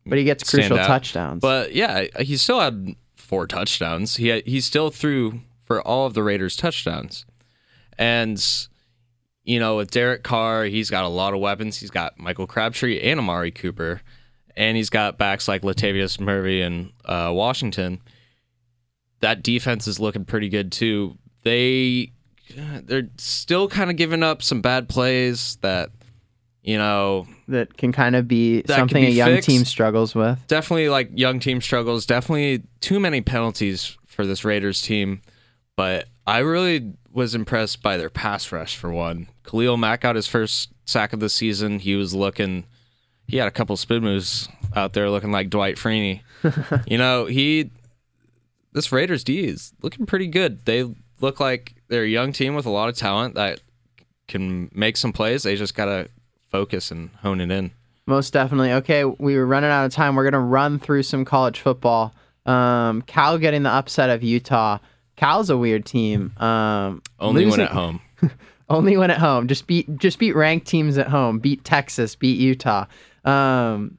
[0.05, 0.87] But he gets crucial out.
[0.87, 1.41] touchdowns.
[1.41, 2.95] But yeah, he still had
[3.25, 4.15] four touchdowns.
[4.15, 7.25] He he still threw for all of the Raiders' touchdowns,
[7.97, 8.41] and
[9.43, 11.77] you know with Derek Carr, he's got a lot of weapons.
[11.77, 14.01] He's got Michael Crabtree and Amari Cooper,
[14.55, 18.01] and he's got backs like Latavius Murray and uh, Washington.
[19.21, 21.17] That defense is looking pretty good too.
[21.43, 22.11] they
[22.83, 25.89] they're still kind of giving up some bad plays that
[26.65, 29.47] you know That can kind of be something a young fixed.
[29.49, 30.39] team struggles with.
[30.47, 32.05] definitely like young team struggles.
[32.05, 35.21] Definitely too many penalties for this Raiders team.
[35.77, 39.27] But I really was impressed by their pass rush for one.
[39.45, 41.79] Khalil Mack got his first sack of the season.
[41.79, 42.65] He was looking.
[43.27, 46.21] He had a couple spin moves out there looking like Dwight Freeney.
[46.87, 47.69] you know he.
[48.73, 50.65] This Raiders D is looking pretty good.
[50.65, 50.83] They
[51.21, 53.61] look like they're a young team with a lot of talent that
[54.27, 55.43] can make some plays.
[55.43, 56.09] They just gotta
[56.55, 57.71] focus and hone it in.
[58.05, 58.71] Most definitely.
[58.73, 60.15] Okay, we were running out of time.
[60.15, 62.13] We're gonna run through some college football.
[62.45, 64.77] Um, Cal getting the upset of Utah.
[65.15, 66.31] Cal's a weird team.
[66.37, 68.01] Um, Only when losing- at home.
[68.69, 69.47] Only when at home.
[69.47, 71.39] Just beat just beat ranked teams at home.
[71.39, 72.15] Beat Texas.
[72.15, 72.85] Beat Utah.
[73.23, 73.97] Um,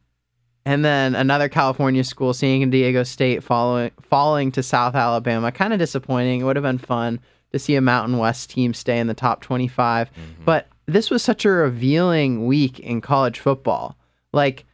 [0.65, 5.53] and then another California school, San Diego State, following falling to South Alabama.
[5.53, 6.41] Kind of disappointing.
[6.41, 7.21] It would have been fun
[7.53, 10.11] to see a Mountain West team stay in the top 25.
[10.45, 13.97] But this was such a revealing week in college football.
[14.33, 14.65] Like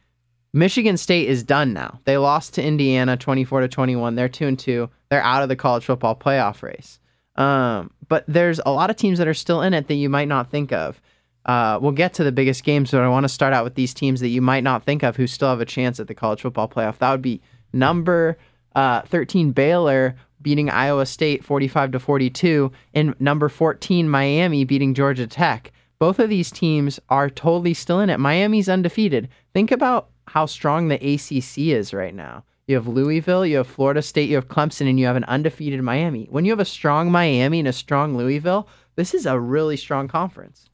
[0.53, 1.99] Michigan State is done now.
[2.05, 4.15] They lost to Indiana 24 to 21.
[4.15, 4.89] They're 2 and 2.
[5.09, 6.99] They're out of the college football playoff race.
[7.35, 10.27] Um, but there's a lot of teams that are still in it that you might
[10.27, 11.01] not think of.
[11.45, 13.93] Uh, we'll get to the biggest games, but I want to start out with these
[13.93, 16.41] teams that you might not think of who still have a chance at the college
[16.41, 16.99] football playoff.
[16.99, 17.41] That would be
[17.73, 18.37] number
[18.75, 25.25] uh, 13 Baylor beating Iowa State 45 to 42, and number 14 Miami beating Georgia
[25.25, 25.71] Tech.
[26.03, 28.19] Both of these teams are totally still in it.
[28.19, 29.29] Miami's undefeated.
[29.53, 32.43] Think about how strong the ACC is right now.
[32.67, 35.81] You have Louisville, you have Florida State, you have Clemson, and you have an undefeated
[35.81, 36.27] Miami.
[36.29, 40.09] When you have a strong Miami and a strong Louisville, this is a really strong
[40.09, 40.65] conference.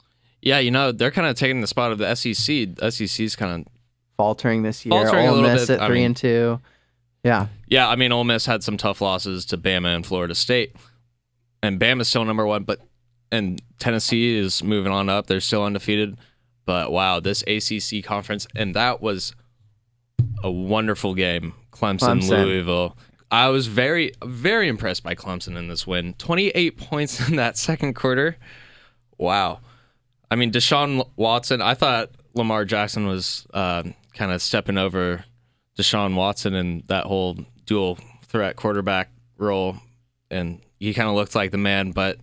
[0.42, 2.74] Yeah, you know, they're kind of taking the spot of the SEC.
[2.74, 3.72] The SEC's kind of
[4.16, 4.90] Faltering this year.
[4.90, 6.60] Faltering a Ole little Miss bit, at I three mean- and two.
[7.22, 10.74] Yeah, Yeah, I mean, Ole Miss had some tough losses to Bama and Florida State,
[11.62, 12.80] and Bama's still number one, but
[13.32, 15.26] and Tennessee is moving on up.
[15.26, 16.16] They're still undefeated,
[16.64, 19.34] but wow, this ACC conference, and that was
[20.42, 21.54] a wonderful game.
[21.72, 22.44] Clemson, Clemson.
[22.44, 22.96] Louisville.
[23.30, 26.14] I was very, very impressed by Clemson in this win.
[26.14, 28.36] Twenty-eight points in that second quarter.
[29.18, 29.60] Wow.
[30.30, 31.60] I mean, Deshaun Watson.
[31.60, 33.82] I thought Lamar Jackson was uh,
[34.14, 35.24] kind of stepping over
[35.78, 39.76] Deshaun Watson in that whole dual threat quarterback role,
[40.30, 41.90] and he kind of looked like the man.
[41.90, 42.18] But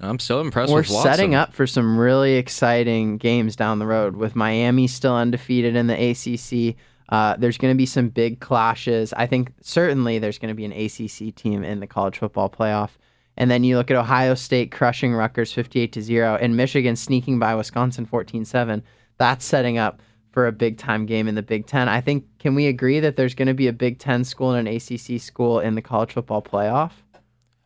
[0.00, 1.12] I'm still impressed we're with Watson.
[1.12, 5.88] setting up for some really exciting games down the road with Miami still undefeated in
[5.88, 6.76] the ACC.
[7.08, 9.12] Uh, there's going to be some big clashes.
[9.14, 12.90] I think certainly there's going to be an ACC team in the college football playoff.
[13.36, 17.38] And then you look at Ohio State crushing Rutgers 58 to 0 and Michigan sneaking
[17.38, 18.82] by Wisconsin 14-7.
[19.16, 21.88] That's setting up for a big time game in the Big 10.
[21.88, 24.68] I think can we agree that there's going to be a Big 10 school and
[24.68, 26.92] an ACC school in the college football playoff?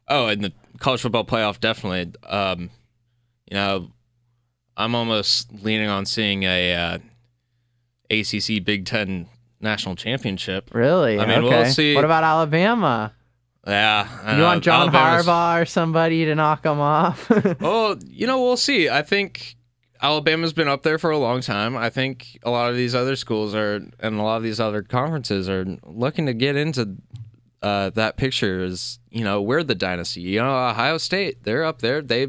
[0.08, 2.12] Oh, in the college football playoff, definitely.
[2.26, 2.70] Um,
[3.50, 3.90] you know,
[4.76, 6.98] I'm almost leaning on seeing a uh,
[8.10, 9.28] ACC Big Ten
[9.60, 10.70] national championship.
[10.74, 11.18] Really?
[11.18, 11.94] I mean, we'll see.
[11.94, 13.12] What about Alabama?
[13.66, 17.30] Yeah, I You know, want John Alabama's- Harbaugh or somebody to knock them off?
[17.60, 18.88] Well, you know, we'll see.
[18.90, 19.54] I think
[20.00, 21.76] Alabama's been up there for a long time.
[21.76, 24.82] I think a lot of these other schools are, and a lot of these other
[24.82, 26.96] conferences are looking to get into
[27.62, 28.62] uh, that picture.
[28.64, 30.20] is, you know, we're the dynasty.
[30.20, 32.02] You know, Ohio State, they're up there.
[32.02, 32.28] They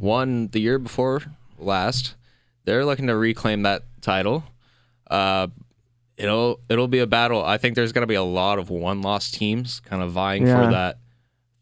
[0.00, 1.22] won the year before
[1.58, 2.14] last.
[2.64, 4.44] They're looking to reclaim that title.
[5.10, 5.48] Uh,
[6.16, 7.44] it'll it'll be a battle.
[7.44, 10.46] I think there's going to be a lot of one loss teams kind of vying
[10.46, 10.64] Yeah.
[10.66, 10.98] for that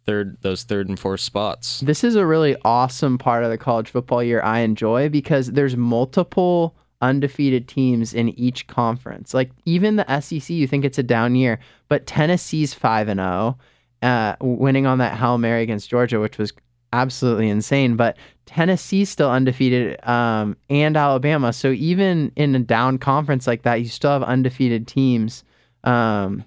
[0.07, 1.81] third those third and fourth spots.
[1.81, 5.77] this is a really awesome part of the college football year I enjoy because there's
[5.77, 9.35] multiple undefeated teams in each conference.
[9.35, 13.59] Like even the SEC, you think it's a down year, but Tennessee's 5 and 0,
[14.03, 16.53] uh, winning on that Hail Mary against Georgia, which was
[16.93, 17.97] absolutely insane.
[17.97, 18.17] But
[18.47, 21.53] Tennessee's still undefeated, um, and Alabama.
[21.53, 25.45] So even in a down conference like that, you still have undefeated teams.
[25.85, 26.45] Um,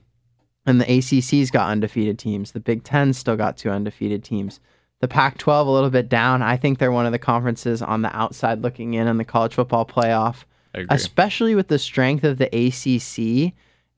[0.65, 2.51] and the ACC's got undefeated teams.
[2.51, 4.59] The Big Ten still got two undefeated teams.
[5.01, 6.41] The Pac 12 a little bit down.
[6.41, 9.53] I think they're one of the conferences on the outside looking in on the college
[9.53, 10.43] football playoff,
[10.75, 10.95] I agree.
[10.95, 13.53] especially with the strength of the ACC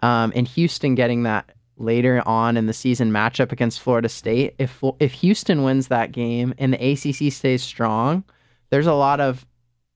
[0.05, 4.55] um, and Houston getting that later on in the season matchup against Florida State.
[4.59, 8.23] If if Houston wins that game and the ACC stays strong,
[8.69, 9.45] there's a lot of,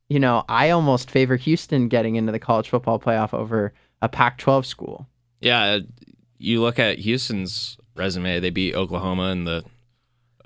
[0.10, 4.38] you know, I almost favor Houston getting into the college football playoff over a Pac
[4.40, 5.08] 12 school.
[5.42, 5.80] Yeah,
[6.38, 8.40] you look at Houston's resume.
[8.40, 9.64] They beat Oklahoma in the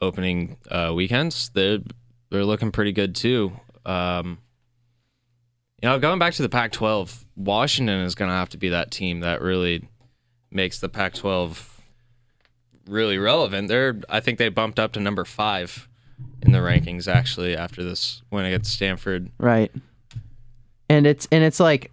[0.02, 1.50] opening uh, weekends.
[1.54, 1.80] They're
[2.30, 3.52] they're looking pretty good too.
[3.86, 4.40] Um,
[5.82, 8.92] you know, going back to the Pac-12, Washington is going to have to be that
[8.92, 9.88] team that really
[10.52, 11.66] makes the Pac-12
[12.88, 13.68] really relevant.
[13.68, 15.88] They're I think they bumped up to number five
[16.42, 19.32] in the rankings actually after this win against Stanford.
[19.38, 19.72] Right.
[20.90, 21.92] And it's and it's like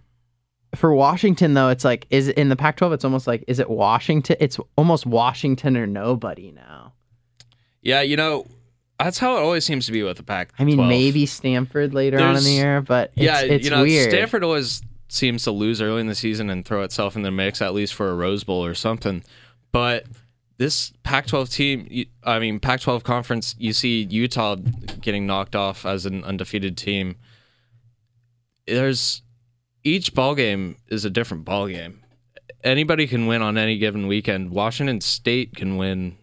[0.75, 4.35] for Washington though, it's like is in the Pac-12 it's almost like is it Washington?
[4.39, 6.86] It's almost Washington or nobody now.
[7.81, 8.45] Yeah, you know,
[8.99, 10.51] that's how it always seems to be with the Pac.
[10.57, 13.83] I mean, maybe Stanford later on in the year, but it's, yeah, it's you know,
[13.83, 14.09] weird.
[14.09, 17.61] Stanford always seems to lose early in the season and throw itself in the mix
[17.61, 19.23] at least for a Rose Bowl or something.
[19.71, 20.05] But
[20.57, 24.55] this Pac-12 team, I mean Pac-12 conference, you see Utah
[24.99, 27.15] getting knocked off as an undefeated team.
[28.65, 29.21] There's
[29.83, 32.01] each ball game is a different ball game.
[32.63, 34.49] Anybody can win on any given weekend.
[34.51, 36.17] Washington State can win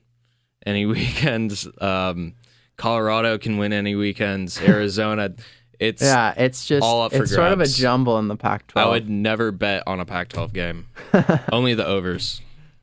[0.66, 1.68] any weekends.
[1.80, 2.34] Um,
[2.76, 4.60] Colorado can win any weekends.
[4.60, 5.34] Arizona,
[5.78, 7.76] it's yeah, it's just all up for it's sort of a grabs.
[7.76, 8.80] jumble in the Pac-12.
[8.80, 10.88] I would never bet on a Pac-12 game.
[11.52, 12.40] Only the overs.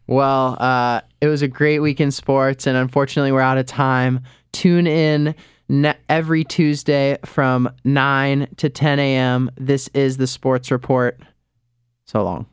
[0.08, 4.22] Well, uh, it was a great week in sports, and unfortunately, we're out of time.
[4.52, 5.34] Tune in
[5.70, 9.50] ne- every Tuesday from 9 to 10 a.m.
[9.58, 11.20] This is the Sports Report.
[12.06, 12.46] So long.